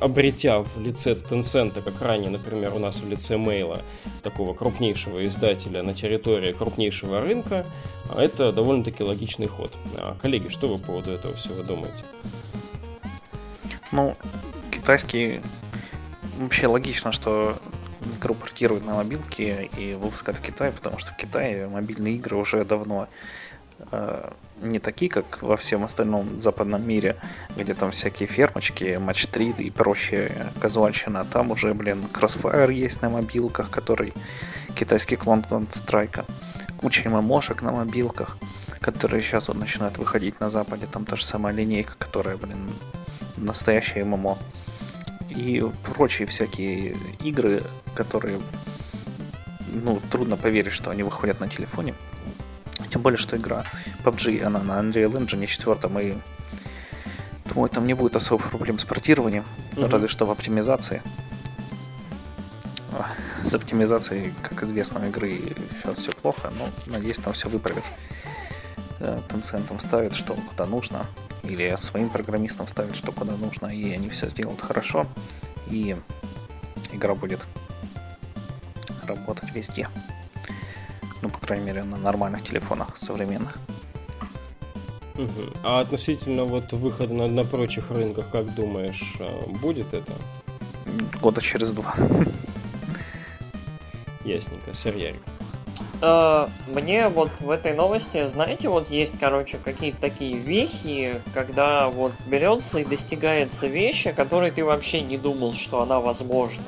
обретя 0.00 0.62
в 0.62 0.80
лице 0.80 1.14
Tencent, 1.14 1.82
как 1.82 2.00
ранее, 2.00 2.30
например, 2.30 2.74
у 2.76 2.78
нас 2.78 3.00
в 3.00 3.08
лице 3.08 3.36
Мейла, 3.36 3.82
такого 4.22 4.54
крупнейшего 4.54 5.26
издателя 5.26 5.82
на 5.82 5.94
территории 5.94 6.52
крупнейшего 6.52 7.20
рынка, 7.20 7.66
а, 8.08 8.22
это 8.22 8.52
довольно-таки 8.52 9.02
логичный 9.02 9.48
ход. 9.48 9.72
А, 9.96 10.16
коллеги, 10.22 10.48
что 10.48 10.68
вы 10.68 10.78
по 10.78 10.86
поводу 10.86 11.10
этого 11.10 11.34
всего 11.34 11.64
думаете? 11.64 12.04
Ну, 13.92 14.16
китайский 14.70 15.42
вообще 16.38 16.66
логично, 16.66 17.12
что 17.12 17.56
игру 18.16 18.34
портируют 18.34 18.86
на 18.86 18.94
мобилки 18.94 19.70
и 19.76 19.94
выпускают 19.94 20.38
в 20.38 20.42
Китае, 20.42 20.72
потому 20.72 20.98
что 20.98 21.12
в 21.12 21.16
Китае 21.16 21.68
мобильные 21.68 22.14
игры 22.14 22.36
уже 22.36 22.64
давно 22.64 23.08
э, 23.90 24.30
не 24.62 24.78
такие, 24.78 25.10
как 25.10 25.42
во 25.42 25.58
всем 25.58 25.84
остальном 25.84 26.40
западном 26.40 26.86
мире, 26.86 27.16
где 27.54 27.74
там 27.74 27.90
всякие 27.90 28.26
фермочки, 28.26 28.98
матч 29.00 29.26
3 29.26 29.54
и 29.58 29.70
прочие 29.70 30.46
казуальщина. 30.58 31.20
А 31.20 31.24
там 31.24 31.50
уже, 31.50 31.74
блин, 31.74 32.06
Crossfire 32.12 32.72
есть 32.72 33.02
на 33.02 33.10
мобилках, 33.10 33.70
который 33.70 34.14
китайский 34.74 35.16
клон 35.16 35.44
Counter-Strike. 35.48 36.24
Куча 36.78 37.10
ММОшек 37.10 37.62
на 37.62 37.72
мобилках, 37.72 38.38
которые 38.80 39.22
сейчас 39.22 39.48
вот 39.48 39.56
начинают 39.58 39.98
выходить 39.98 40.40
на 40.40 40.48
Западе. 40.48 40.86
Там 40.90 41.04
та 41.04 41.16
же 41.16 41.24
самая 41.24 41.52
линейка, 41.54 41.94
которая, 41.98 42.36
блин, 42.36 42.58
настоящая 43.36 44.04
ММО. 44.04 44.38
И 45.28 45.64
прочие 45.84 46.26
всякие 46.26 46.96
игры, 47.20 47.62
которые, 47.94 48.40
ну, 49.68 50.00
трудно 50.10 50.36
поверить, 50.36 50.72
что 50.72 50.90
они 50.90 51.02
выходят 51.02 51.40
на 51.40 51.48
телефоне. 51.48 51.94
Тем 52.90 53.00
более, 53.00 53.18
что 53.18 53.36
игра 53.36 53.64
PUBG, 54.04 54.42
она 54.42 54.62
на 54.62 54.72
Unreal 54.72 55.12
Engine 55.12 55.46
4, 55.46 56.06
и 56.06 56.18
думаю, 57.46 57.70
там 57.70 57.86
не 57.86 57.94
будет 57.94 58.16
особых 58.16 58.50
проблем 58.50 58.78
с 58.78 58.84
портированием, 58.84 59.44
mm-hmm. 59.72 59.88
разве 59.88 60.08
что 60.08 60.26
в 60.26 60.30
оптимизации. 60.30 61.02
С 63.42 63.54
оптимизацией, 63.54 64.34
как 64.42 64.62
известно, 64.62 64.98
игры 65.06 65.40
сейчас 65.82 65.98
все 65.98 66.12
плохо, 66.12 66.52
но 66.58 66.68
надеюсь, 66.86 67.18
там 67.18 67.32
все 67.32 67.48
выправят. 67.48 67.84
э, 69.00 69.18
Tencent 69.28 69.80
ставит, 69.80 70.14
что 70.14 70.34
куда 70.34 70.66
нужно, 70.66 71.06
или 71.42 71.74
своим 71.78 72.08
программистам 72.08 72.66
ставит, 72.68 72.96
что 72.96 73.12
куда 73.12 73.32
нужно, 73.36 73.66
и 73.66 73.92
они 73.92 74.08
все 74.08 74.28
сделают 74.28 74.60
хорошо, 74.60 75.06
и 75.68 75.96
игра 76.92 77.14
будет 77.14 77.40
работать 79.04 79.52
везде. 79.54 79.88
Ну, 81.20 81.28
по 81.28 81.38
крайней 81.38 81.66
мере, 81.66 81.84
на 81.84 81.96
нормальных 81.96 82.42
телефонах 82.42 82.96
современных. 82.98 83.56
Угу. 85.14 85.52
А 85.62 85.80
относительно 85.80 86.44
вот 86.44 86.72
выхода 86.72 87.12
на, 87.12 87.28
на 87.28 87.44
прочих 87.44 87.90
рынках, 87.90 88.26
как 88.30 88.54
думаешь, 88.54 89.16
а, 89.20 89.48
будет 89.48 89.92
это? 89.92 90.12
Года 91.20 91.40
через 91.40 91.72
два. 91.72 91.94
Ясненько, 94.24 94.72
сэр 94.72 94.96
А, 96.04 96.50
мне 96.66 97.08
вот 97.08 97.30
в 97.38 97.48
этой 97.48 97.74
новости, 97.74 98.24
знаете, 98.26 98.68
вот 98.68 98.90
есть, 98.90 99.14
короче, 99.20 99.58
какие-то 99.58 100.00
такие 100.00 100.36
вехи, 100.36 101.22
когда 101.32 101.88
вот 101.88 102.12
берется 102.26 102.80
и 102.80 102.84
достигается 102.84 103.68
вещи, 103.68 104.08
о 104.08 104.12
которой 104.12 104.50
ты 104.50 104.64
вообще 104.64 105.00
не 105.02 105.16
думал, 105.16 105.54
что 105.54 105.80
она 105.80 106.00
возможна. 106.00 106.64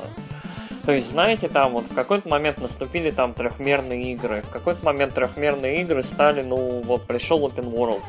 То 0.87 0.93
есть, 0.93 1.11
знаете, 1.11 1.49
там 1.49 1.73
вот 1.73 1.87
в 1.91 1.95
какой-то 1.95 2.29
момент 2.29 2.59
наступили 2.59 3.11
там 3.11 3.35
трехмерные 3.35 4.13
игры, 4.13 4.43
в 4.43 4.51
какой-то 4.51 4.85
момент 4.85 5.15
трехмерные 5.15 5.81
игры 5.81 6.05
стали, 6.05 6.43
ну, 6.43 6.83
вот 6.85 7.03
пришел 7.03 7.45
Open 7.45 7.73
World 7.73 8.03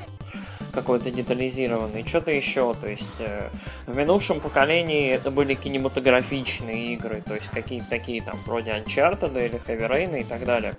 какой-то 0.76 1.10
детализированный, 1.10 2.06
что-то 2.06 2.32
еще. 2.32 2.76
То 2.76 2.88
есть 2.88 3.10
э, 3.20 3.50
в 3.88 3.96
минувшем 3.96 4.42
поколении 4.42 5.10
это 5.10 5.32
были 5.32 5.56
кинематографичные 5.56 6.94
игры, 6.94 7.24
то 7.26 7.34
есть 7.34 7.48
какие-то 7.48 7.90
такие 7.90 8.22
там 8.22 8.38
вроде 8.46 8.72
Uncharted 8.72 9.34
или 9.44 9.60
Heavy 9.66 9.90
Rain 9.90 10.22
и 10.22 10.24
так 10.24 10.44
далее. 10.44 10.76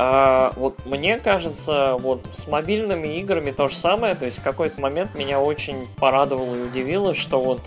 А, 0.00 0.52
вот 0.54 0.86
мне 0.86 1.18
кажется, 1.18 1.96
вот 1.98 2.24
с 2.30 2.46
мобильными 2.46 3.18
играми 3.18 3.50
то 3.50 3.68
же 3.68 3.74
самое, 3.74 4.14
то 4.14 4.26
есть 4.26 4.38
в 4.38 4.42
какой-то 4.44 4.80
момент 4.80 5.16
меня 5.16 5.40
очень 5.40 5.88
порадовало 5.98 6.54
и 6.54 6.62
удивило, 6.62 7.16
что 7.16 7.40
вот 7.40 7.60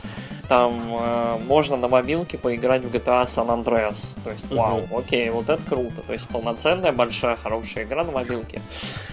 там 0.47 0.95
э, 0.97 1.37
можно 1.45 1.75
на 1.75 1.89
мобилке 1.89 2.37
поиграть 2.37 2.83
в 2.83 2.89
GTA 2.89 3.23
San 3.25 3.47
Andreas. 3.47 4.17
То 4.23 4.31
есть, 4.31 4.49
вау, 4.49 4.87
окей, 4.97 5.29
вот 5.29 5.49
это 5.49 5.61
круто. 5.61 6.01
То 6.07 6.13
есть 6.13 6.25
полноценная, 6.29 6.93
большая, 6.93 7.35
хорошая 7.35 7.83
игра 7.83 8.05
на 8.05 8.13
мобилке. 8.13 8.61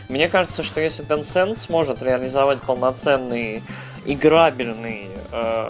Мне 0.08 0.28
кажется, 0.28 0.62
что 0.62 0.80
если 0.80 1.04
Tencent 1.04 1.58
сможет 1.58 2.00
реализовать 2.00 2.60
полноценный 2.60 3.64
играбельный 4.06 5.08
э, 5.32 5.68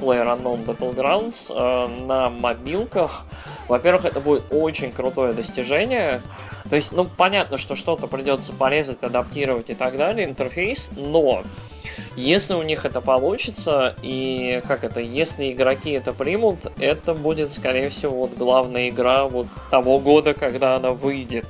PlayerUnknown 0.00 0.64
Battlegrounds 0.64 1.52
э, 1.54 2.04
на 2.04 2.30
мобилках, 2.30 3.26
во-первых, 3.72 4.04
это 4.04 4.20
будет 4.20 4.44
очень 4.50 4.92
крутое 4.92 5.32
достижение. 5.32 6.20
То 6.68 6.76
есть, 6.76 6.92
ну, 6.92 7.06
понятно, 7.06 7.56
что 7.56 7.74
что-то 7.74 8.06
придется 8.06 8.52
порезать, 8.52 9.02
адаптировать 9.02 9.70
и 9.70 9.74
так 9.74 9.96
далее, 9.96 10.28
интерфейс, 10.28 10.90
но 10.94 11.42
если 12.14 12.52
у 12.52 12.62
них 12.62 12.84
это 12.84 13.00
получится, 13.00 13.96
и 14.02 14.60
как 14.68 14.84
это, 14.84 15.00
если 15.00 15.50
игроки 15.50 15.92
это 15.92 16.12
примут, 16.12 16.58
это 16.78 17.14
будет, 17.14 17.54
скорее 17.54 17.88
всего, 17.88 18.26
вот 18.26 18.36
главная 18.36 18.90
игра 18.90 19.24
вот 19.24 19.46
того 19.70 19.98
года, 20.00 20.34
когда 20.34 20.76
она 20.76 20.90
выйдет. 20.90 21.46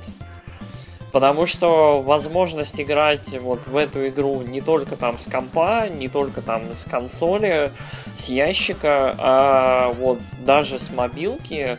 Потому 1.11 1.45
что 1.45 2.01
возможность 2.01 2.79
играть 2.79 3.37
вот 3.41 3.59
в 3.67 3.75
эту 3.75 4.07
игру 4.07 4.41
не 4.43 4.61
только 4.61 4.95
там 4.95 5.19
с 5.19 5.25
компа, 5.25 5.89
не 5.89 6.07
только 6.07 6.41
там 6.41 6.73
с 6.73 6.85
консоли, 6.85 7.71
с 8.15 8.29
ящика, 8.29 9.13
а 9.17 9.93
вот 9.99 10.19
даже 10.45 10.79
с 10.79 10.89
мобилки, 10.89 11.77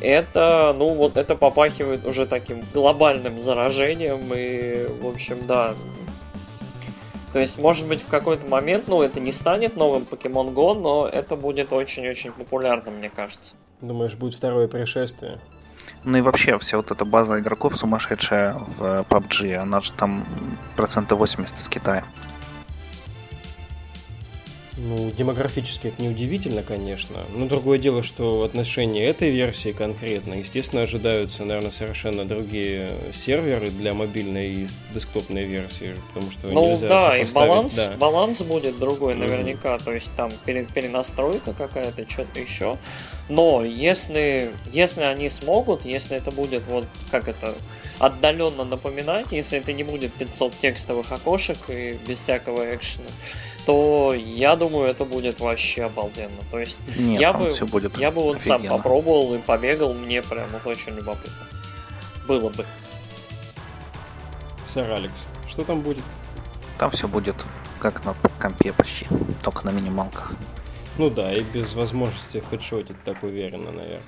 это, 0.00 0.74
ну 0.76 0.94
вот 0.94 1.16
это 1.16 1.34
попахивает 1.34 2.06
уже 2.06 2.26
таким 2.26 2.62
глобальным 2.72 3.40
заражением 3.40 4.32
и, 4.34 4.86
в 5.00 5.06
общем, 5.06 5.46
да, 5.46 5.74
то 7.32 7.40
есть, 7.40 7.58
может 7.58 7.86
быть, 7.86 8.02
в 8.02 8.06
какой-то 8.06 8.46
момент, 8.46 8.84
ну, 8.88 9.02
это 9.02 9.20
не 9.20 9.30
станет 9.30 9.76
новым 9.76 10.06
Pokemon 10.10 10.54
Go, 10.54 10.72
но 10.72 11.06
это 11.06 11.36
будет 11.36 11.70
очень-очень 11.70 12.32
популярно, 12.32 12.90
мне 12.90 13.10
кажется. 13.10 13.52
Думаешь, 13.82 14.14
будет 14.14 14.32
второе 14.32 14.68
пришествие? 14.68 15.38
Ну 16.02 16.16
и 16.16 16.22
вообще, 16.22 16.56
вся 16.58 16.78
вот 16.78 16.90
эта 16.90 17.04
база 17.04 17.38
игроков 17.38 17.76
сумасшедшая 17.76 18.54
в 18.54 19.04
PUBG, 19.10 19.54
она 19.56 19.82
же 19.82 19.92
там 19.92 20.26
процента 20.76 21.14
80 21.14 21.56
из 21.58 21.68
Китая. 21.68 22.04
Ну, 24.78 25.10
демографически 25.10 25.88
это 25.88 26.02
неудивительно, 26.02 26.62
конечно. 26.62 27.16
Но 27.34 27.46
другое 27.46 27.78
дело, 27.78 28.02
что 28.02 28.40
в 28.40 28.42
отношении 28.42 29.02
этой 29.02 29.30
версии 29.30 29.72
конкретно, 29.72 30.34
естественно, 30.34 30.82
ожидаются, 30.82 31.44
наверное, 31.44 31.70
совершенно 31.70 32.26
другие 32.26 32.90
серверы 33.14 33.70
для 33.70 33.94
мобильной 33.94 34.46
и 34.48 34.68
десктопной 34.92 35.44
версии, 35.44 35.94
потому 36.08 36.30
что 36.30 36.48
ну, 36.48 36.72
нельзя 36.72 36.88
да, 36.88 37.16
и 37.16 37.24
баланс, 37.32 37.74
да. 37.74 37.92
баланс 37.96 38.42
будет 38.42 38.78
другой 38.78 39.14
наверняка, 39.14 39.76
mm-hmm. 39.76 39.84
то 39.84 39.94
есть 39.94 40.10
там 40.14 40.30
перенастройка 40.44 41.54
какая-то, 41.54 42.08
что-то 42.08 42.38
еще. 42.38 42.76
Но 43.30 43.64
если, 43.64 44.50
если 44.72 45.02
они 45.02 45.30
смогут, 45.30 45.86
если 45.86 46.18
это 46.18 46.30
будет 46.30 46.64
вот, 46.68 46.86
как 47.10 47.28
это, 47.28 47.54
отдаленно 47.98 48.64
напоминать, 48.64 49.32
если 49.32 49.58
это 49.58 49.72
не 49.72 49.84
будет 49.84 50.12
500 50.12 50.52
текстовых 50.60 51.10
окошек 51.12 51.56
и 51.68 51.96
без 52.06 52.18
всякого 52.18 52.74
экшена, 52.74 53.08
то 53.66 54.14
я 54.14 54.54
думаю, 54.54 54.88
это 54.88 55.04
будет 55.04 55.40
вообще 55.40 55.84
обалденно. 55.84 56.38
То 56.52 56.60
есть 56.60 56.76
Нет, 56.96 57.20
я 57.20 57.32
бы, 57.32 57.50
все 57.50 57.66
будет 57.66 57.98
я 57.98 58.12
бы 58.12 58.22
вот 58.22 58.36
офигенно. 58.36 58.58
сам 58.58 58.68
попробовал 58.68 59.34
и 59.34 59.38
побегал, 59.38 59.92
мне 59.92 60.22
прям 60.22 60.46
вот 60.52 60.64
очень 60.66 60.94
любопытно. 60.94 61.46
Было 62.28 62.48
бы. 62.48 62.64
Сэр 64.64 64.90
Алекс, 64.92 65.26
что 65.48 65.64
там 65.64 65.80
будет? 65.80 66.04
Там 66.78 66.90
все 66.90 67.08
будет 67.08 67.34
как 67.80 68.04
на 68.04 68.14
компе 68.38 68.72
почти, 68.72 69.06
только 69.42 69.66
на 69.66 69.70
минималках. 69.70 70.32
Ну 70.96 71.10
да, 71.10 71.34
и 71.34 71.42
без 71.42 71.74
возможности 71.74 72.42
хедшотить 72.48 73.02
так 73.04 73.22
уверенно, 73.22 73.72
наверное. 73.72 74.00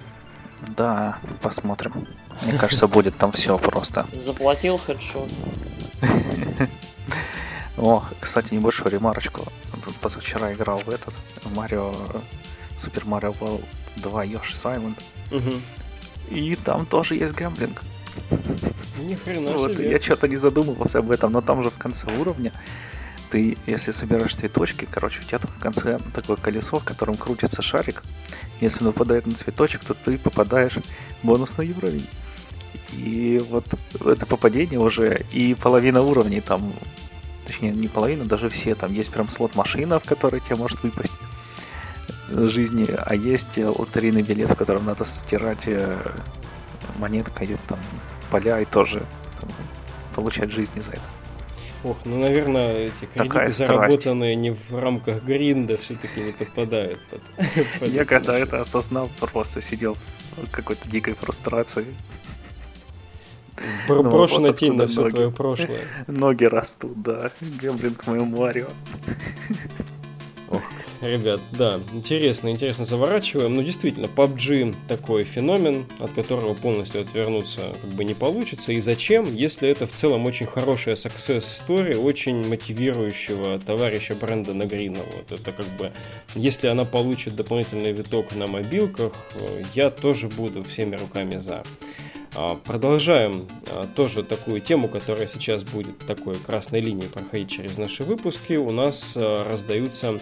Да, 0.76 1.18
посмотрим. 1.42 2.06
Мне 2.42 2.58
кажется, 2.58 2.86
будет 2.86 3.16
там 3.16 3.32
все 3.32 3.58
просто. 3.58 4.06
Заплатил 4.12 4.78
хедшот. 4.78 5.28
О, 7.78 8.04
кстати, 8.20 8.54
небольшую 8.54 8.90
ремарочку. 8.90 9.46
Тут 9.84 9.94
позавчера 9.96 10.52
играл 10.52 10.80
в 10.80 10.90
этот 10.90 11.14
Марио 11.54 11.94
Супер 12.78 13.04
Марио 13.04 13.30
World 13.32 13.64
2 13.96 14.24
Yoshi 14.24 14.56
Island. 14.64 14.96
Угу. 15.30 16.36
И 16.36 16.56
там 16.56 16.86
тоже 16.86 17.14
есть 17.14 17.34
гэмблинг. 17.34 17.82
Ни 18.98 19.14
хрена 19.14 19.52
вот, 19.52 19.72
себе. 19.72 19.90
Я 19.92 20.00
что-то 20.00 20.28
не 20.28 20.36
задумывался 20.36 20.98
об 20.98 21.10
этом, 21.10 21.32
но 21.32 21.40
там 21.40 21.62
же 21.62 21.70
в 21.70 21.78
конце 21.78 22.06
уровня 22.18 22.52
ты, 23.30 23.56
если 23.66 23.92
собираешь 23.92 24.34
цветочки, 24.34 24.86
короче, 24.90 25.20
у 25.20 25.22
тебя 25.22 25.38
там 25.38 25.50
в 25.50 25.60
конце 25.60 25.98
такое 26.14 26.36
колесо, 26.36 26.78
в 26.78 26.84
котором 26.84 27.16
крутится 27.16 27.62
шарик. 27.62 28.02
Если 28.60 28.80
он 28.80 28.88
выпадает 28.88 29.26
на 29.26 29.34
цветочек, 29.34 29.84
то 29.84 29.94
ты 29.94 30.18
попадаешь 30.18 30.76
в 31.22 31.26
бонусный 31.26 31.70
уровень. 31.72 32.06
И 32.92 33.42
вот 33.50 33.66
это 34.04 34.26
попадение 34.26 34.80
уже 34.80 35.20
и 35.32 35.54
половина 35.54 36.00
уровней 36.00 36.40
там 36.40 36.72
точнее 37.48 37.72
не 37.72 37.88
половина, 37.88 38.24
даже 38.24 38.48
все, 38.48 38.74
там 38.74 38.92
есть 38.92 39.10
прям 39.10 39.28
слот-машина, 39.28 39.98
в 39.98 40.04
которой 40.04 40.40
тебе 40.40 40.56
может 40.56 40.82
выпасть 40.82 41.12
жизни, 42.30 42.86
а 42.96 43.14
есть 43.14 43.56
лотерейный 43.56 44.22
билет, 44.22 44.50
в 44.50 44.54
котором 44.54 44.84
надо 44.84 45.04
стирать 45.04 45.66
э, 45.66 45.98
монеткой 46.98 47.56
там 47.66 47.78
поля 48.30 48.60
и 48.60 48.64
тоже 48.64 49.02
там, 49.40 49.50
получать 50.14 50.52
жизни 50.52 50.80
за 50.80 50.92
это. 50.92 51.02
Ох, 51.84 51.96
ну, 52.04 52.18
наверное, 52.18 52.86
эти 52.86 53.04
кредиты, 53.04 53.28
Такая 53.28 53.50
заработанные 53.50 54.34
не 54.34 54.50
в 54.50 54.76
рамках 54.76 55.22
гринда, 55.22 55.76
все-таки 55.78 56.20
не 56.20 56.32
подпадают 56.32 57.00
под... 57.06 57.22
под 57.80 57.88
Я 57.88 58.04
когда 58.04 58.36
это 58.36 58.60
осознал, 58.60 59.08
просто 59.20 59.62
сидел 59.62 59.96
в 60.36 60.50
какой-то 60.50 60.88
дикой 60.88 61.14
фрустрации. 61.14 61.86
Брошена 63.88 64.48
ну, 64.48 64.54
тень 64.54 64.74
на 64.74 64.86
все 64.86 65.08
твое 65.10 65.30
прошлое. 65.30 65.80
Ноги 66.06 66.44
растут, 66.44 67.00
да. 67.02 67.30
Гэмблинг 67.40 68.06
моему 68.06 68.36
Марио. 68.36 68.66
Ох, 70.50 70.62
ребят, 71.02 71.42
да, 71.52 71.78
интересно, 71.92 72.48
интересно 72.48 72.86
заворачиваем. 72.86 73.54
Ну, 73.54 73.62
действительно, 73.62 74.06
PUBG 74.06 74.74
такой 74.88 75.22
феномен, 75.22 75.84
от 76.00 76.12
которого 76.12 76.54
полностью 76.54 77.02
отвернуться 77.02 77.74
как 77.82 77.90
бы 77.90 78.02
не 78.04 78.14
получится. 78.14 78.72
И 78.72 78.80
зачем, 78.80 79.34
если 79.34 79.68
это 79.68 79.86
в 79.86 79.92
целом 79.92 80.24
очень 80.24 80.46
хорошая 80.46 80.94
success 80.94 81.40
story, 81.40 81.96
очень 81.96 82.48
мотивирующего 82.48 83.58
товарища 83.58 84.14
Брэндона 84.14 84.64
Грина. 84.64 85.00
Вот 85.16 85.38
это 85.38 85.52
как 85.52 85.66
бы, 85.78 85.92
если 86.34 86.68
она 86.68 86.86
получит 86.86 87.36
дополнительный 87.36 87.92
виток 87.92 88.34
на 88.34 88.46
мобилках, 88.46 89.12
э, 89.34 89.62
я 89.74 89.90
тоже 89.90 90.28
буду 90.28 90.64
всеми 90.64 90.96
руками 90.96 91.36
за. 91.36 91.62
А, 92.40 92.54
продолжаем 92.54 93.48
а, 93.66 93.88
тоже 93.96 94.22
такую 94.22 94.60
тему, 94.60 94.86
которая 94.86 95.26
сейчас 95.26 95.64
будет 95.64 95.98
такой 95.98 96.36
красной 96.36 96.80
линией 96.80 97.08
проходить 97.08 97.50
через 97.50 97.76
наши 97.78 98.04
выпуски. 98.04 98.52
У 98.52 98.70
нас 98.70 99.14
а, 99.16 99.50
раздаются 99.50 100.20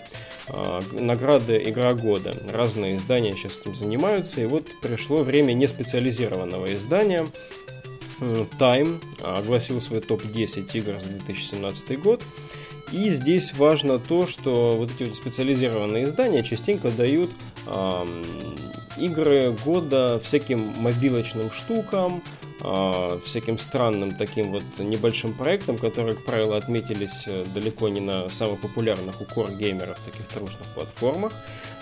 награды 0.92 1.62
Игра 1.66 1.92
года. 1.92 2.35
Разные 2.50 2.96
издания 2.96 3.35
сейчас 3.35 3.59
этим 3.59 3.74
занимаются. 3.74 4.40
И 4.40 4.46
вот 4.46 4.64
пришло 4.81 5.18
время 5.18 5.52
неспециализированного 5.52 6.72
издания. 6.74 7.26
Time 8.20 9.02
огласил 9.22 9.81
свой 9.83 10.00
топ-10 10.00 10.70
игр 10.72 10.98
за 10.98 11.11
2017 11.11 12.00
год. 12.00 12.22
И 12.92 13.11
здесь 13.11 13.52
важно 13.52 13.98
то, 13.98 14.26
что 14.26 14.72
вот 14.76 14.90
эти 14.92 15.07
вот 15.07 15.16
специализированные 15.16 16.05
издания 16.05 16.42
частенько 16.42 16.90
дают 16.90 17.31
игры 18.98 19.56
года 19.64 20.20
всяким 20.22 20.74
мобилочным 20.78 21.50
штукам, 21.50 22.22
э, 22.62 23.18
всяким 23.24 23.59
странным 23.59 24.14
таким 24.14 24.52
вот 24.52 24.64
небольшим 24.78 25.32
проектам, 25.35 25.78
которые, 25.78 26.14
как 26.14 26.24
правило, 26.24 26.56
отметились 26.56 27.24
э, 27.26 27.44
далеко 27.54 27.88
не 27.88 28.00
на 28.00 28.28
самых 28.28 28.61
популярных 28.61 29.20
у 29.20 29.24
кор-геймеров 29.24 29.98
таких 30.00 30.26
трушных 30.28 30.66
платформах. 30.74 31.32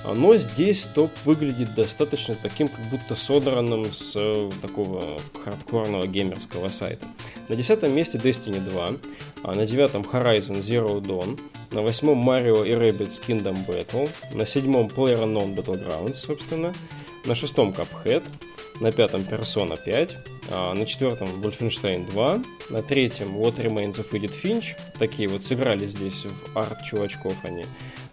Но 0.04 0.36
здесь 0.36 0.82
топ 0.82 1.10
выглядит 1.24 1.74
достаточно 1.74 2.34
таким, 2.34 2.68
как 2.68 2.84
будто 2.90 3.16
содранным 3.16 3.90
с 3.92 4.14
э, 4.16 4.50
такого 4.60 5.18
хардкорного 5.42 6.06
геймерского 6.06 6.68
сайта. 6.68 7.06
На 7.48 7.56
десятом 7.56 7.94
месте 7.94 8.18
Destiny 8.18 8.60
2, 8.60 8.92
а 9.44 9.54
на 9.54 9.66
девятом 9.66 10.02
Horizon 10.02 10.58
Zero 10.60 11.00
Dawn, 11.00 11.40
на 11.70 11.82
восьмом 11.82 12.28
Mario 12.28 12.66
и 12.66 12.72
Rabbids 12.72 13.20
Kingdom 13.26 13.66
Battle, 13.66 14.08
на 14.32 14.44
седьмом 14.44 14.88
PlayerUnknown 14.88 15.54
Battlegrounds, 15.54 16.14
собственно, 16.14 16.74
на 17.24 17.34
шестом 17.34 17.70
Cuphead, 17.70 18.24
на 18.80 18.92
пятом 18.92 19.22
Persona 19.22 19.78
5, 19.82 20.16
а 20.50 20.74
на 20.74 20.84
четвертом 20.84 21.28
Wolfenstein 21.42 22.10
2, 22.10 22.38
на 22.70 22.82
третьем 22.82 23.36
What 23.36 23.56
Remains 23.56 24.00
of 24.00 24.10
Edith 24.10 24.34
Finch, 24.42 24.76
такие 24.98 25.28
вот 25.28 25.44
сыграли 25.44 25.86
здесь 25.86 26.24
в 26.24 26.56
арт 26.56 26.82
чувачков 26.84 27.34
они, 27.44 27.64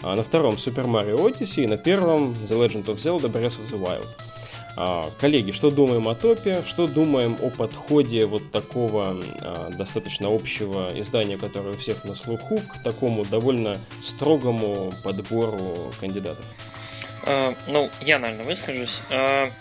а 0.02 0.15
на 0.15 0.24
втором 0.24 0.56
Super 0.56 0.86
Mario 0.86 1.17
Odyssey 1.17 1.63
и 1.63 1.67
на 1.67 1.78
первом 1.78 2.34
The 2.34 2.58
Legend 2.60 2.86
of 2.86 2.95
Zelda 2.97 3.32
Breath 3.32 3.60
of 3.60 3.71
the 3.71 3.80
Wild. 3.80 4.08
А, 4.78 5.12
коллеги, 5.19 5.52
что 5.52 5.69
думаем 5.69 6.08
о 6.08 6.15
топе, 6.15 6.63
что 6.65 6.88
думаем 6.88 7.38
о 7.41 7.50
подходе 7.50 8.26
вот 8.26 8.52
такого 8.52 9.17
достаточно 9.78 10.34
общего 10.34 10.89
издания, 10.95 11.38
которое 11.38 11.71
у 11.71 11.78
всех 11.78 12.06
на 12.06 12.15
слуху, 12.15 12.60
к 12.60 12.82
такому 12.82 13.26
довольно 13.26 13.78
строгому 14.04 14.93
подбору 15.04 15.91
кандидатов? 16.00 16.45
Uh, 17.24 17.56
ну, 17.68 17.90
я, 18.02 18.20
наверное, 18.20 18.46
выскажусь. 18.46 19.02
Uh, 19.10 19.52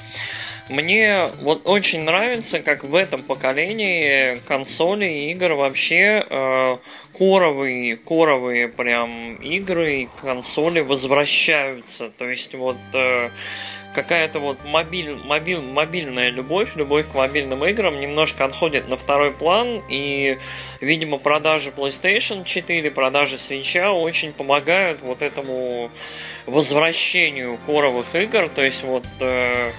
мне 0.71 1.27
вот 1.41 1.63
очень 1.65 2.05
нравится, 2.05 2.61
как 2.61 2.85
в 2.85 2.95
этом 2.95 3.25
поколении 3.25 4.37
консоли 4.47 5.05
и 5.05 5.33
игр 5.33 5.55
вообще 5.55 6.25
э, 6.31 6.79
коровые, 7.19 7.97
коровые 7.97 8.69
прям 8.69 9.35
игры 9.43 10.03
и 10.03 10.09
консоли 10.21 10.79
возвращаются. 10.79 12.11
То 12.11 12.31
есть 12.31 12.55
вот 12.55 12.77
э, 12.93 13.31
какая-то 13.95 14.41
вот 14.41 14.65
мобиль, 14.65 15.15
мобиль, 15.15 15.61
мобильная 15.61 16.31
любовь, 16.31 16.77
любовь 16.77 17.07
к 17.11 17.15
мобильным 17.15 17.65
играм 17.65 17.99
немножко 17.99 18.45
отходит 18.45 18.89
на 18.89 18.97
второй 18.97 19.33
план, 19.33 19.83
и, 19.89 20.39
видимо, 20.81 21.19
продажи 21.19 21.71
PlayStation 21.71 22.45
4, 22.45 22.91
продажи 22.91 23.37
Switch 23.37 23.89
очень 23.89 24.33
помогают 24.33 25.03
вот 25.03 25.23
этому 25.23 25.91
возвращению 26.47 27.59
коровых 27.67 28.15
игр, 28.15 28.49
то 28.49 28.63
есть 28.63 28.83
вот 28.83 29.05
э, 29.21 29.71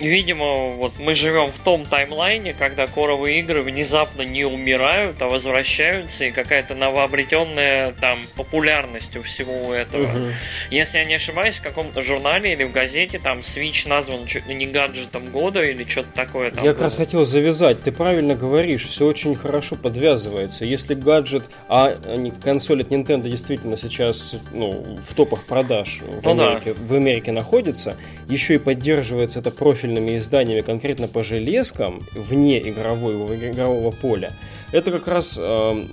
видимо, 0.00 0.74
вот 0.74 0.98
мы 0.98 1.14
живем 1.14 1.52
в 1.52 1.58
том 1.58 1.84
таймлайне, 1.84 2.54
когда 2.54 2.86
коровые 2.86 3.40
игры 3.40 3.62
внезапно 3.62 4.22
не 4.22 4.44
умирают, 4.44 5.20
а 5.22 5.26
возвращаются, 5.26 6.26
и 6.26 6.30
какая-то 6.30 6.74
новообретенная 6.74 7.92
там 7.92 8.18
популярность 8.36 9.16
у 9.16 9.22
всего 9.22 9.72
этого. 9.74 10.04
Угу. 10.04 10.32
Если 10.70 10.98
я 10.98 11.04
не 11.04 11.14
ошибаюсь, 11.14 11.58
в 11.58 11.62
каком-то 11.62 12.02
журнале 12.02 12.52
или 12.52 12.64
в 12.64 12.72
газете 12.72 13.18
там 13.18 13.38
Switch 13.38 13.88
назван 13.88 14.26
чуть 14.26 14.46
ли 14.46 14.54
не 14.54 14.66
гаджетом 14.66 15.26
года 15.26 15.62
или 15.62 15.84
что-то 15.84 16.10
такое. 16.14 16.50
Там 16.50 16.64
я 16.64 16.70
было. 16.70 16.74
как 16.74 16.82
раз 16.82 16.96
хотел 16.96 17.24
завязать. 17.24 17.82
Ты 17.82 17.92
правильно 17.92 18.34
говоришь, 18.34 18.86
все 18.86 19.06
очень 19.06 19.36
хорошо 19.36 19.76
подвязывается. 19.76 20.64
Если 20.64 20.94
гаджет, 20.94 21.44
а 21.68 21.96
консоль 22.42 22.82
от 22.82 22.88
Nintendo 22.88 23.28
действительно 23.28 23.76
сейчас 23.76 24.36
ну, 24.52 24.98
в 25.06 25.14
топах 25.14 25.44
продаж 25.44 26.00
в, 26.00 26.24
ну, 26.24 26.32
Америке, 26.32 26.74
да. 26.74 26.82
в 26.82 26.94
Америке 26.94 27.32
находится, 27.32 27.96
еще 28.28 28.54
и 28.54 28.58
поддерживается 28.58 29.38
это 29.38 29.50
профиль 29.50 29.83
профильными 29.84 30.16
изданиями 30.16 30.62
конкретно 30.62 31.08
по 31.08 31.22
железкам, 31.22 32.00
вне 32.14 32.58
игрового, 32.58 33.34
игрового 33.34 33.90
поля, 33.90 34.32
это 34.72 34.90
как 34.90 35.06
раз 35.06 35.38
э, 35.38 35.84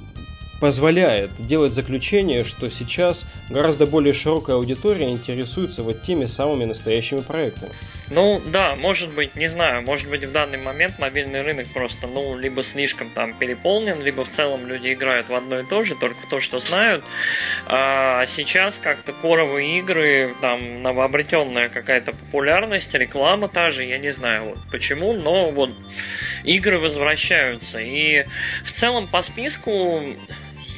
позволяет 0.62 1.32
делать 1.40 1.74
заключение, 1.74 2.46
что 2.46 2.70
сейчас 2.70 3.26
гораздо 3.50 3.86
более 3.86 4.14
широкая 4.14 4.56
аудитория 4.56 5.10
интересуется 5.10 5.84
вот 5.84 6.04
теми 6.04 6.26
самыми 6.26 6.64
настоящими 6.64 7.20
проектами. 7.20 7.74
Ну 8.14 8.42
да, 8.46 8.76
может 8.76 9.14
быть, 9.14 9.38
не 9.38 9.48
знаю, 9.48 9.84
может 9.84 10.10
быть 10.10 10.26
в 10.26 10.32
данный 10.34 10.58
момент 10.58 11.00
мобильный 11.00 11.44
рынок 11.44 11.68
просто, 11.68 12.08
ну, 12.08 12.38
либо 12.38 12.62
слишком 12.62 13.10
там 13.10 13.34
переполнен, 13.34 14.02
либо 14.02 14.26
в 14.26 14.30
целом 14.30 14.68
люди 14.68 14.92
играют 14.92 15.30
в 15.30 15.34
одно 15.34 15.60
и 15.60 15.64
то 15.64 15.82
же, 15.84 15.96
только 15.96 16.28
то, 16.28 16.42
что 16.42 16.60
знают. 16.60 17.06
А 17.68 18.26
сейчас 18.26 18.80
как-то 18.80 19.14
коровые 19.14 19.80
игры, 19.80 20.36
там, 20.42 20.84
новообретенная 20.84 21.70
какая-то 21.70 22.12
популярность, 22.12 22.94
реклама 22.94 23.48
та 23.48 23.70
же, 23.70 23.86
я 23.86 23.98
не 23.98 24.10
знаю 24.10 24.44
вот 24.44 24.60
почему, 24.70 25.14
но 25.14 25.50
вот 25.50 25.72
игры 26.44 26.80
возвращаются. 26.80 27.80
И 27.80 28.26
в 28.66 28.74
целом 28.74 29.08
по 29.08 29.22
списку 29.22 30.04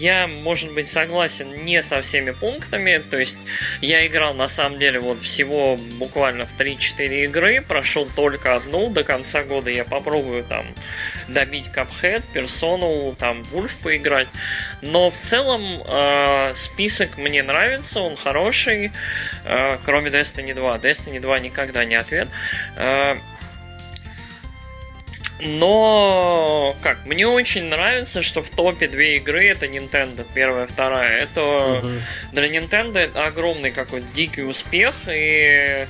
я, 0.04 0.28
может 0.28 0.74
быть, 0.74 0.90
согласен 0.90 1.64
не 1.64 1.82
со 1.82 2.02
всеми 2.02 2.32
пунктами. 2.32 2.98
То 2.98 3.18
есть 3.18 3.38
я 3.82 4.06
играл 4.06 4.34
на 4.34 4.50
самом 4.50 4.78
деле 4.78 5.00
вот 5.00 5.22
всего 5.22 5.78
буквально 5.98 6.46
в 6.46 6.60
3-4 6.60 7.24
игры, 7.24 7.62
прошел 7.62 8.06
только 8.14 8.56
одну. 8.56 8.90
До 8.90 9.06
конца 9.06 9.44
года 9.44 9.72
я 9.72 9.86
попробую 9.86 10.44
там 10.44 10.66
добить 11.30 11.68
Cuphead, 11.74 12.22
персону, 12.34 13.16
там 13.18 13.44
Wolf 13.54 13.72
поиграть. 13.82 14.28
Но 14.82 15.10
в 15.10 15.18
целом 15.18 15.82
э, 15.88 16.52
список 16.54 17.18
мне 17.18 17.42
нравится, 17.42 18.02
он 18.02 18.18
хороший, 18.18 18.92
э, 19.46 19.78
кроме 19.86 20.10
Destiny 20.10 20.54
2. 20.54 20.78
Destiny 20.80 21.22
2 21.22 21.40
никогда 21.40 21.86
не 21.86 21.96
ответ. 21.96 22.28
Э, 22.76 23.16
но, 25.46 26.76
как, 26.82 27.06
мне 27.06 27.28
очень 27.28 27.66
нравится, 27.66 28.22
что 28.22 28.42
в 28.42 28.50
топе 28.50 28.88
две 28.88 29.18
игры 29.18 29.48
это 29.48 29.66
Nintendo, 29.66 30.26
первая, 30.34 30.68
вторая. 30.68 31.22
Это 31.22 31.42
угу. 31.80 31.90
для 32.32 32.48
Nintendo 32.48 33.00
это 33.00 33.26
огромный 33.26 33.72
какой-то 33.72 34.08
дикий 34.14 34.44
успех, 34.44 34.96
и 35.08 35.88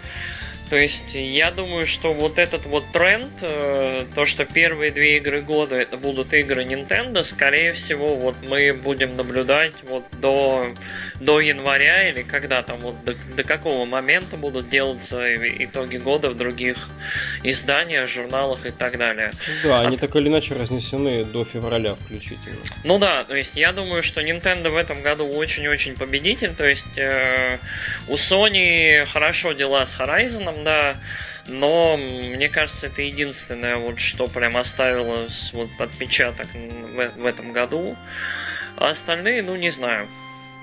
то 0.74 0.80
есть 0.80 1.14
я 1.14 1.52
думаю, 1.52 1.86
что 1.86 2.16
вот 2.16 2.40
этот 2.40 2.66
вот 2.66 2.84
тренд, 2.92 3.32
э, 3.42 4.06
то, 4.16 4.26
что 4.26 4.44
первые 4.44 4.90
две 4.90 5.18
игры 5.18 5.42
года 5.42 5.76
это 5.76 5.98
будут 5.98 6.34
игры 6.34 6.64
Nintendo, 6.64 7.24
скорее 7.24 7.74
всего, 7.74 8.16
вот 8.16 8.38
мы 8.42 8.74
будем 8.74 9.16
наблюдать 9.16 9.74
вот 9.84 10.04
до, 10.20 10.74
до 11.22 11.40
января 11.42 12.10
или 12.10 12.24
когда 12.24 12.64
там 12.64 12.80
вот 12.80 12.96
до, 13.06 13.14
до 13.38 13.44
какого 13.44 13.86
момента 13.86 14.36
будут 14.36 14.70
делаться 14.70 15.22
итоги 15.36 15.98
года 15.98 16.32
в 16.32 16.38
других 16.38 16.90
изданиях, 17.44 18.10
журналах 18.10 18.66
и 18.66 18.72
так 18.72 18.98
далее. 18.98 19.32
Да, 19.64 19.82
они 19.82 19.98
так 19.98 20.16
или 20.16 20.28
иначе 20.28 20.56
разнесены 20.56 21.24
до 21.24 21.46
февраля 21.46 21.94
включительно. 21.94 22.58
Ну 22.84 22.98
да, 22.98 23.26
то 23.26 23.36
есть 23.36 23.58
я 23.58 23.74
думаю, 23.74 24.02
что 24.02 24.22
Nintendo 24.22 24.72
в 24.72 24.76
этом 24.76 25.04
году 25.04 25.28
очень-очень 25.28 25.94
победитель, 25.94 26.56
то 26.56 26.68
есть 26.68 26.98
э, 26.98 27.60
у 28.08 28.16
Sony 28.16 29.06
хорошо 29.06 29.52
дела 29.52 29.86
с 29.86 30.00
Horizon, 30.00 30.62
да, 30.63 30.95
но 31.47 31.97
мне 31.97 32.49
кажется, 32.49 32.88
это 32.88 33.02
единственное, 33.02 33.78
вот, 33.78 33.99
что 33.99 34.28
прям 34.28 34.58
оставило 34.58 35.28
вот 35.54 35.69
отпечаток 35.80 36.47
в, 36.54 37.21
в 37.21 37.26
этом 37.26 37.52
году. 37.52 37.97
А 38.78 38.89
остальные, 38.89 39.43
ну, 39.43 39.56
не 39.56 39.69
знаю. 39.69 40.08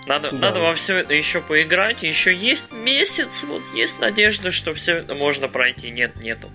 Надо, 0.06 0.30
да. 0.30 0.38
надо 0.38 0.60
во 0.60 0.74
все 0.74 0.96
это 0.96 1.14
еще 1.14 1.40
поиграть. 1.40 2.02
Еще 2.02 2.34
есть 2.34 2.72
месяц, 2.72 3.44
вот 3.44 3.62
есть 3.74 3.98
надежда, 3.98 4.50
что 4.50 4.74
все 4.74 4.96
это 4.96 5.14
можно 5.14 5.48
пройти. 5.48 5.90
Нет, 5.90 6.16
нету. 6.16 6.50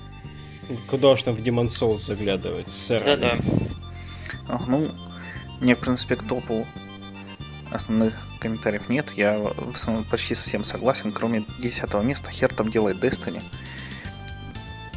Куда 0.88 1.10
уж 1.10 1.24
там 1.24 1.36
в 1.36 1.40
Demon 1.40 1.68
Souls 1.68 2.00
заглядывать, 2.00 2.72
сэр. 2.74 3.04
Да-да. 3.04 3.36
Ну, 4.68 4.92
мне, 5.60 5.76
в 5.76 5.80
принципе, 5.80 6.16
к 6.16 6.28
топу 6.28 6.68
основных 7.72 8.14
комментариев 8.40 8.90
нет. 8.90 9.12
Я 9.16 9.40
почти 10.10 10.36
совсем 10.36 10.64
согласен, 10.64 11.12
кроме 11.12 11.46
10 11.60 11.94
места. 12.04 12.32
Хер 12.32 12.54
там 12.54 12.70
делает 12.70 13.04
Destiny. 13.04 13.42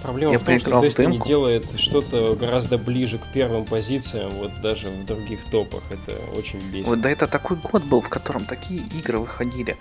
Проблема 0.02 0.32
я 0.32 0.38
в 0.38 0.44
том, 0.44 0.58
что 0.60 0.70
Destiny 0.70 1.18
в 1.18 1.26
делает 1.26 1.78
что-то 1.78 2.36
гораздо 2.36 2.78
ближе 2.78 3.18
к 3.18 3.32
первым 3.32 3.64
позициям, 3.64 4.30
вот 4.30 4.60
даже 4.60 4.90
в 4.90 5.04
других 5.04 5.44
топах. 5.50 5.82
Это 5.90 6.16
очень 6.36 6.60
бесит. 6.70 6.86
Вот, 6.86 7.00
да 7.00 7.10
это 7.10 7.26
такой 7.26 7.56
год 7.56 7.82
был, 7.82 8.00
в 8.00 8.08
котором 8.08 8.44
такие 8.44 8.80
игры 8.80 9.18
выходили. 9.18 9.76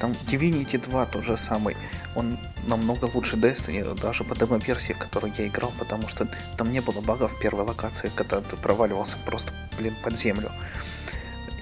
Там 0.00 0.12
Divinity 0.26 0.82
2 0.82 1.06
тот 1.06 1.24
же 1.24 1.36
самый. 1.36 1.76
Он 2.16 2.38
намного 2.66 3.10
лучше 3.12 3.36
Destiny, 3.36 4.00
даже 4.00 4.24
по 4.24 4.34
демо-версии, 4.34 4.94
в 4.94 4.98
которой 4.98 5.32
я 5.36 5.46
играл, 5.46 5.72
потому 5.78 6.08
что 6.08 6.26
там 6.56 6.72
не 6.72 6.80
было 6.80 7.02
багов 7.02 7.34
в 7.34 7.40
первой 7.40 7.64
локации, 7.64 8.10
когда 8.14 8.40
ты 8.40 8.56
проваливался 8.56 9.18
просто, 9.26 9.52
блин, 9.78 9.94
под 10.02 10.18
землю 10.18 10.50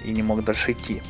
и 0.05 0.11
не 0.11 0.23
мог 0.23 0.45
дальше 0.45 0.71
идти. 0.71 1.01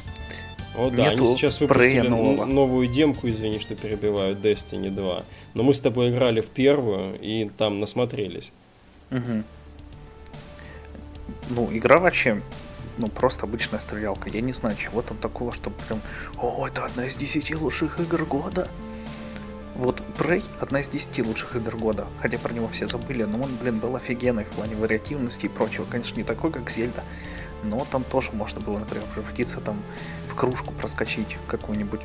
О 0.78 0.92
да, 0.92 1.10
Нету 1.10 1.24
они 1.24 1.36
сейчас 1.36 1.60
выпустили 1.60 2.08
нового. 2.08 2.46
новую 2.46 2.88
демку, 2.88 3.28
извини, 3.28 3.60
что 3.60 3.76
перебиваю, 3.76 4.36
Destiny 4.36 4.92
2. 4.92 5.24
Но 5.56 5.64
мы 5.64 5.74
с 5.74 5.80
тобой 5.80 6.12
играли 6.12 6.42
в 6.42 6.48
первую 6.48 7.20
и 7.20 7.50
там 7.58 7.80
насмотрелись. 7.80 8.52
Угу. 9.10 9.44
ну, 11.50 11.70
игра 11.72 11.98
вообще, 11.98 12.42
ну, 12.98 13.08
просто 13.08 13.46
обычная 13.46 13.80
стрелялка. 13.80 14.30
Я 14.30 14.42
не 14.42 14.54
знаю, 14.54 14.76
чего 14.76 15.02
там 15.02 15.18
такого, 15.18 15.52
чтобы 15.52 15.76
прям, 15.88 16.02
о, 16.38 16.68
это 16.68 16.86
одна 16.86 17.06
из 17.06 17.16
десяти 17.16 17.56
лучших 17.56 18.00
игр 18.00 18.26
года. 18.26 18.68
Вот 19.76 20.02
Prey 20.18 20.44
одна 20.60 20.82
из 20.82 20.90
десяти 20.90 21.22
лучших 21.22 21.56
игр 21.56 21.76
года, 21.76 22.08
хотя 22.20 22.38
про 22.38 22.52
него 22.54 22.68
все 22.68 22.88
забыли, 22.88 23.24
но 23.24 23.44
он, 23.44 23.56
блин, 23.62 23.80
был 23.80 23.96
офигенный 23.96 24.44
в 24.44 24.50
плане 24.50 24.76
вариативности 24.76 25.46
и 25.46 25.50
прочего. 25.50 25.86
Конечно, 25.86 26.18
не 26.18 26.24
такой, 26.24 26.52
как 26.52 26.70
Зельда, 26.70 27.04
но 27.64 27.86
там 27.90 28.04
тоже 28.04 28.32
можно 28.32 28.60
было, 28.60 28.80
например, 28.80 29.06
превратиться 29.14 29.60
там 29.62 29.82
кружку, 30.38 30.72
проскочить 30.74 31.38
какую-нибудь 31.48 32.02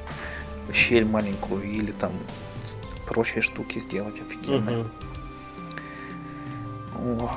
щель 0.72 1.04
маленькую 1.04 1.62
или 1.62 1.92
там 1.92 2.12
прочие 3.06 3.42
штуки 3.42 3.78
сделать 3.78 4.20
офигенные. 4.20 4.86
Uh-huh. 6.96 7.28
О, 7.28 7.30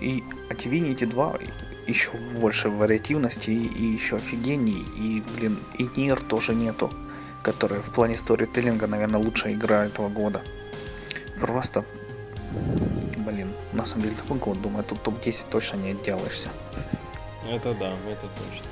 и 0.00 0.24
а 0.48 0.54
Divinity 0.54 1.06
2 1.06 1.38
еще 1.86 2.10
больше 2.40 2.68
вариативности 2.70 3.50
и, 3.50 3.66
и 3.66 3.84
еще 3.84 4.16
офигенней. 4.16 4.84
И, 4.96 5.22
блин, 5.36 5.58
и 5.78 5.88
Нир 5.96 6.20
тоже 6.20 6.54
нету 6.54 6.90
которая 7.42 7.80
в 7.80 7.90
плане 7.90 8.16
сторителлинга, 8.16 8.86
наверное, 8.86 9.20
лучшая 9.20 9.54
игра 9.54 9.86
этого 9.86 10.08
года. 10.08 10.42
Просто, 11.40 11.84
блин, 13.16 13.48
на 13.72 13.84
самом 13.84 14.04
деле 14.04 14.16
такой 14.16 14.38
год, 14.38 14.60
думаю, 14.60 14.84
тут 14.84 15.02
топ-10 15.02 15.46
точно 15.50 15.76
не 15.76 15.90
отделаешься. 15.92 16.48
Это 17.48 17.74
да, 17.74 17.92
это 18.08 18.28
точно. 18.36 18.66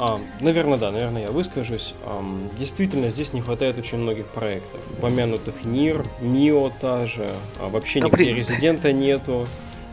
А, 0.00 0.20
наверное, 0.40 0.78
да, 0.78 0.92
наверное, 0.92 1.22
я 1.22 1.30
выскажусь. 1.32 1.92
А, 2.04 2.24
действительно, 2.56 3.10
здесь 3.10 3.32
не 3.32 3.40
хватает 3.40 3.78
очень 3.78 3.98
многих 3.98 4.26
проектов. 4.26 4.80
Упомянутых 4.96 5.64
Нир, 5.64 6.04
Нио 6.20 6.70
та 6.80 7.06
же, 7.06 7.28
а 7.60 7.68
вообще 7.68 8.00
нигде 8.00 8.32
Резидента 8.32 8.92
нету. 8.92 9.48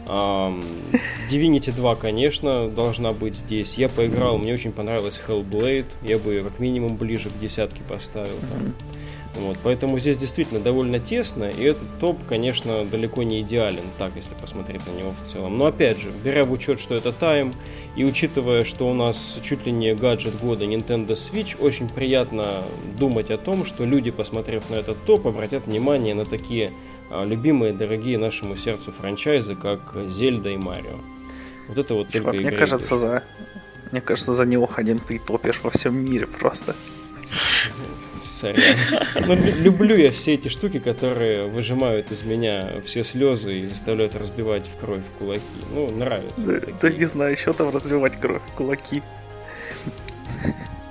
Divinity 0.08 1.72
2, 1.72 1.96
конечно, 1.96 2.70
должна 2.70 3.14
быть 3.14 3.36
здесь. 3.36 3.80
Я 3.80 3.90
поиграл, 3.90 4.38
мне 4.38 4.54
очень 4.54 4.72
понравилась 4.72 5.20
Hellblade. 5.28 5.88
Я 6.04 6.20
бы 6.20 6.34
ее 6.34 6.44
как 6.44 6.60
минимум 6.60 6.98
ближе 6.98 7.32
к 7.32 7.40
десятке 7.40 7.82
поставил. 7.90 8.38
Там. 8.52 8.76
Вот, 9.36 9.58
поэтому 9.62 10.00
здесь 10.00 10.18
действительно 10.18 10.62
довольно 10.62 11.00
тесно, 11.00 11.46
и 11.46 11.64
этот 11.64 11.88
топ, 12.00 12.24
конечно, 12.26 12.86
далеко 12.86 13.24
не 13.24 13.42
идеален, 13.42 13.84
так, 13.98 14.14
если 14.16 14.34
посмотреть 14.34 14.86
на 14.88 14.92
него 14.92 15.12
в 15.12 15.26
целом. 15.26 15.58
Но 15.58 15.66
опять 15.66 16.00
же, 16.00 16.10
беря 16.24 16.46
в 16.46 16.52
учет, 16.54 16.80
что 16.80 16.96
это 16.96 17.12
тайм, 17.12 17.54
и 17.98 18.06
учитывая, 18.06 18.64
что 18.64 18.90
у 18.90 18.94
нас 18.94 19.38
чуть 19.44 19.66
ли 19.66 19.74
не 19.74 19.94
гаджет 19.94 20.40
года 20.40 20.64
Nintendo 20.64 21.10
Switch, 21.10 21.60
очень 21.60 21.90
приятно 21.90 22.64
думать 22.98 23.30
о 23.30 23.38
том, 23.38 23.66
что 23.66 23.84
люди, 23.84 24.10
посмотрев 24.10 24.70
на 24.70 24.76
этот 24.76 25.04
топ, 25.06 25.28
обратят 25.28 25.68
внимание 25.68 26.16
на 26.16 26.26
такие 26.26 26.72
а, 27.10 27.26
любимые, 27.26 27.74
дорогие 27.74 28.18
нашему 28.18 28.56
сердцу 28.56 28.94
франчайзы, 28.94 29.56
как 29.56 29.96
Зельда 30.08 30.50
и 30.50 30.58
Марио. 30.58 30.98
Вот 31.68 31.78
это 31.78 31.94
вот 31.94 32.10
Чувак, 32.10 32.36
только 32.36 32.48
Мне 32.48 32.58
кажется, 32.58 32.98
за... 32.98 33.24
Мне 33.92 34.02
кажется, 34.02 34.34
за 34.34 34.46
него 34.46 34.70
один 34.76 35.00
ты 35.00 35.20
топишь 35.20 35.60
во 35.62 35.72
всем 35.72 35.96
мире 35.96 36.26
просто. 36.26 36.76
Сорян. 38.22 38.78
Ну, 39.26 39.36
люблю 39.36 39.96
я 39.96 40.12
все 40.12 40.34
эти 40.34 40.48
штуки, 40.48 40.80
которые 40.80 41.48
выжимают 41.48 42.12
из 42.12 42.24
меня 42.24 42.82
все 42.86 43.04
слезы 43.04 43.60
и 43.60 43.66
заставляют 43.66 44.16
разбивать 44.16 44.66
в 44.68 44.80
кровь 44.80 45.02
кулаки. 45.20 45.42
Ну, 45.74 45.90
нравится. 45.92 46.46
Да, 46.46 46.60
да 46.82 46.90
не 46.90 47.06
знаю, 47.06 47.38
что 47.38 47.54
там 47.54 47.70
разбивать 47.70 48.20
кровь 48.20 48.42
кулаки. 48.56 49.02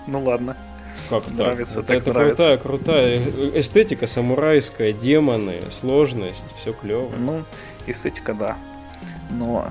Ну 0.06 0.22
ладно. 0.22 0.56
Как 1.08 1.30
нравится, 1.30 1.82
так? 1.82 1.98
Это, 1.98 2.10
это 2.10 2.20
крутая, 2.20 2.58
крутая 2.58 3.18
эстетика 3.54 4.06
самурайская, 4.06 4.92
демоны, 4.92 5.56
сложность, 5.70 6.46
все 6.58 6.72
клево. 6.72 7.10
Ну, 7.18 7.44
эстетика, 7.87 8.32
да. 8.32 8.56
Но... 9.30 9.68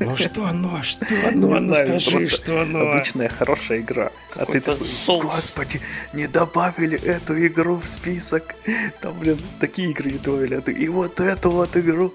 Ну 0.00 0.16
что 0.16 0.46
оно, 0.46 0.82
что 0.82 1.06
оно, 1.28 1.30
не 1.30 1.36
ну 1.36 1.58
знаю, 1.58 2.00
скажи, 2.00 2.28
что 2.28 2.60
оно. 2.60 2.90
Обычная 2.90 3.28
хорошая 3.28 3.80
игра. 3.80 4.10
А 4.34 4.44
ты 4.44 4.60
такой, 4.60 4.84
соус. 4.84 5.24
господи, 5.24 5.80
не 6.12 6.26
добавили 6.26 7.00
эту 7.00 7.46
игру 7.46 7.76
в 7.76 7.86
список. 7.86 8.54
Там, 9.00 9.18
блин, 9.18 9.38
такие 9.60 9.90
игры 9.90 10.10
не 10.10 10.18
добавили, 10.18 10.54
а 10.56 10.60
ты 10.60 10.72
и 10.72 10.88
вот 10.88 11.20
эту 11.20 11.50
вот 11.50 11.76
игру. 11.76 12.12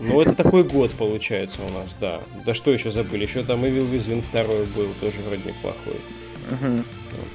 Ну, 0.00 0.20
это 0.20 0.34
такой 0.34 0.62
год 0.62 0.92
получается 0.92 1.58
у 1.62 1.72
нас, 1.72 1.96
да. 1.96 2.20
Да 2.44 2.54
что 2.54 2.70
еще 2.70 2.90
забыли? 2.90 3.24
Еще 3.24 3.42
там 3.42 3.64
Evil 3.64 3.90
Within 3.90 4.22
2 4.30 4.42
был, 4.74 4.88
тоже 5.00 5.16
вроде 5.26 5.42
неплохой. 5.48 6.00
Угу. 6.50 6.84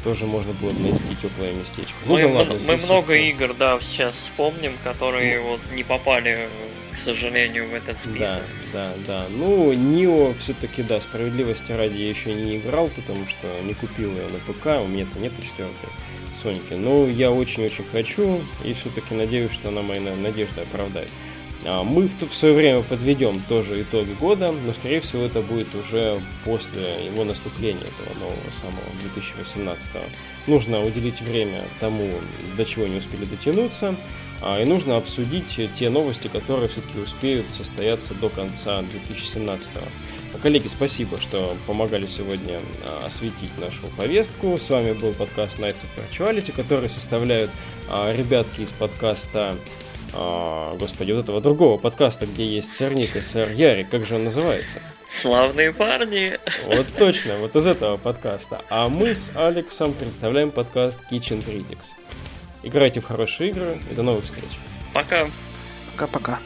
Тоже 0.03 0.25
можно 0.25 0.53
было 0.53 0.71
бы 0.71 0.79
найти 0.79 1.15
теплое 1.21 1.53
местечко. 1.53 1.93
Ну, 2.05 2.13
мы, 2.13 2.21
да 2.21 2.27
ладно, 2.29 2.59
мы 2.65 2.77
много 2.77 3.15
игр, 3.15 3.53
да, 3.53 3.79
сейчас 3.81 4.15
вспомним, 4.15 4.73
которые 4.83 5.41
ну. 5.41 5.49
вот 5.49 5.59
не 5.73 5.83
попали, 5.83 6.47
к 6.91 6.95
сожалению, 6.95 7.69
в 7.69 7.73
этот 7.73 8.01
список. 8.01 8.43
Да, 8.73 8.93
да, 9.07 9.23
да. 9.23 9.25
Ну, 9.29 9.73
Нио 9.73 10.33
все-таки, 10.33 10.83
да, 10.83 10.99
справедливости 10.99 11.71
ради 11.71 11.97
я 11.97 12.09
еще 12.09 12.33
не 12.33 12.57
играл, 12.57 12.89
потому 12.89 13.27
что 13.27 13.47
не 13.63 13.73
купил 13.73 14.11
ее 14.11 14.27
на 14.27 14.53
ПК, 14.53 14.83
у 14.83 14.87
меня-то 14.87 15.19
нет 15.19 15.33
четвертой 15.41 15.89
Соники. 16.41 16.73
Но 16.73 17.07
я 17.07 17.31
очень-очень 17.31 17.85
хочу, 17.91 18.41
и 18.63 18.73
все-таки 18.73 19.13
надеюсь, 19.13 19.51
что 19.51 19.69
она 19.69 19.81
мои 19.81 19.99
надежды 19.99 20.61
оправдает. 20.61 21.09
А, 21.65 21.83
мы 21.83 22.07
в, 22.07 22.21
в 22.21 22.35
свое 22.35 22.53
время 22.53 22.81
подведем 22.81 23.39
тоже 23.47 23.81
итоги 23.81 24.11
года, 24.13 24.51
но, 24.65 24.73
скорее 24.73 24.99
всего, 24.99 25.23
это 25.23 25.41
будет 25.41 25.73
уже 25.75 26.19
после 26.43 27.05
его 27.05 27.23
наступления, 27.23 27.81
этого 27.81 28.19
нового 28.19 28.51
самого 28.51 28.83
2018. 29.01 29.91
Нужно 30.47 30.83
уделить 30.83 31.21
время 31.21 31.63
тому, 31.79 32.09
до 32.57 32.65
чего 32.65 32.87
не 32.87 32.97
успели 32.97 33.25
дотянуться, 33.25 33.95
и 34.43 34.65
нужно 34.65 34.97
обсудить 34.97 35.59
те 35.75 35.89
новости, 35.89 36.27
которые 36.27 36.67
все-таки 36.69 36.99
успеют 36.99 37.51
состояться 37.51 38.13
до 38.13 38.29
конца 38.29 38.81
2017. 38.81 39.71
Коллеги, 40.41 40.67
спасибо, 40.67 41.19
что 41.19 41.55
помогали 41.67 42.07
сегодня 42.07 42.59
а, 42.83 43.05
осветить 43.05 43.55
нашу 43.59 43.87
повестку. 43.97 44.57
С 44.57 44.69
вами 44.69 44.93
был 44.93 45.13
подкаст 45.13 45.59
Nights 45.59 45.83
of 45.83 46.09
Virtuality, 46.09 46.51
который 46.51 46.89
составляют 46.89 47.51
ребятки 48.15 48.61
из 48.61 48.71
подкаста 48.71 49.55
а, 50.13 50.75
господи, 50.77 51.13
вот 51.13 51.23
этого 51.23 51.39
другого 51.39 51.77
подкаста, 51.77 52.25
где 52.25 52.45
есть 52.45 52.73
сэр 52.73 52.93
Ник 52.93 53.15
и 53.15 53.21
сэр 53.21 53.51
Ярик, 53.51 53.89
как 53.89 54.05
же 54.05 54.15
он 54.15 54.25
называется? 54.25 54.79
Славные 55.07 55.71
парни! 55.73 56.37
Вот 56.65 56.87
точно, 56.97 57.37
вот 57.37 57.55
из 57.55 57.65
этого 57.65 57.97
подкаста. 57.97 58.61
А 58.69 58.89
мы 58.89 59.15
с 59.15 59.31
Алексом 59.35 59.93
представляем 59.93 60.51
подкаст 60.51 60.99
Kitchen 61.11 61.43
Critics. 61.45 61.91
Играйте 62.63 62.99
в 62.99 63.05
хорошие 63.05 63.49
игры 63.49 63.77
и 63.89 63.93
до 63.93 64.03
новых 64.03 64.25
встреч. 64.25 64.49
Пока. 64.93 65.27
Пока-пока. 65.91 66.39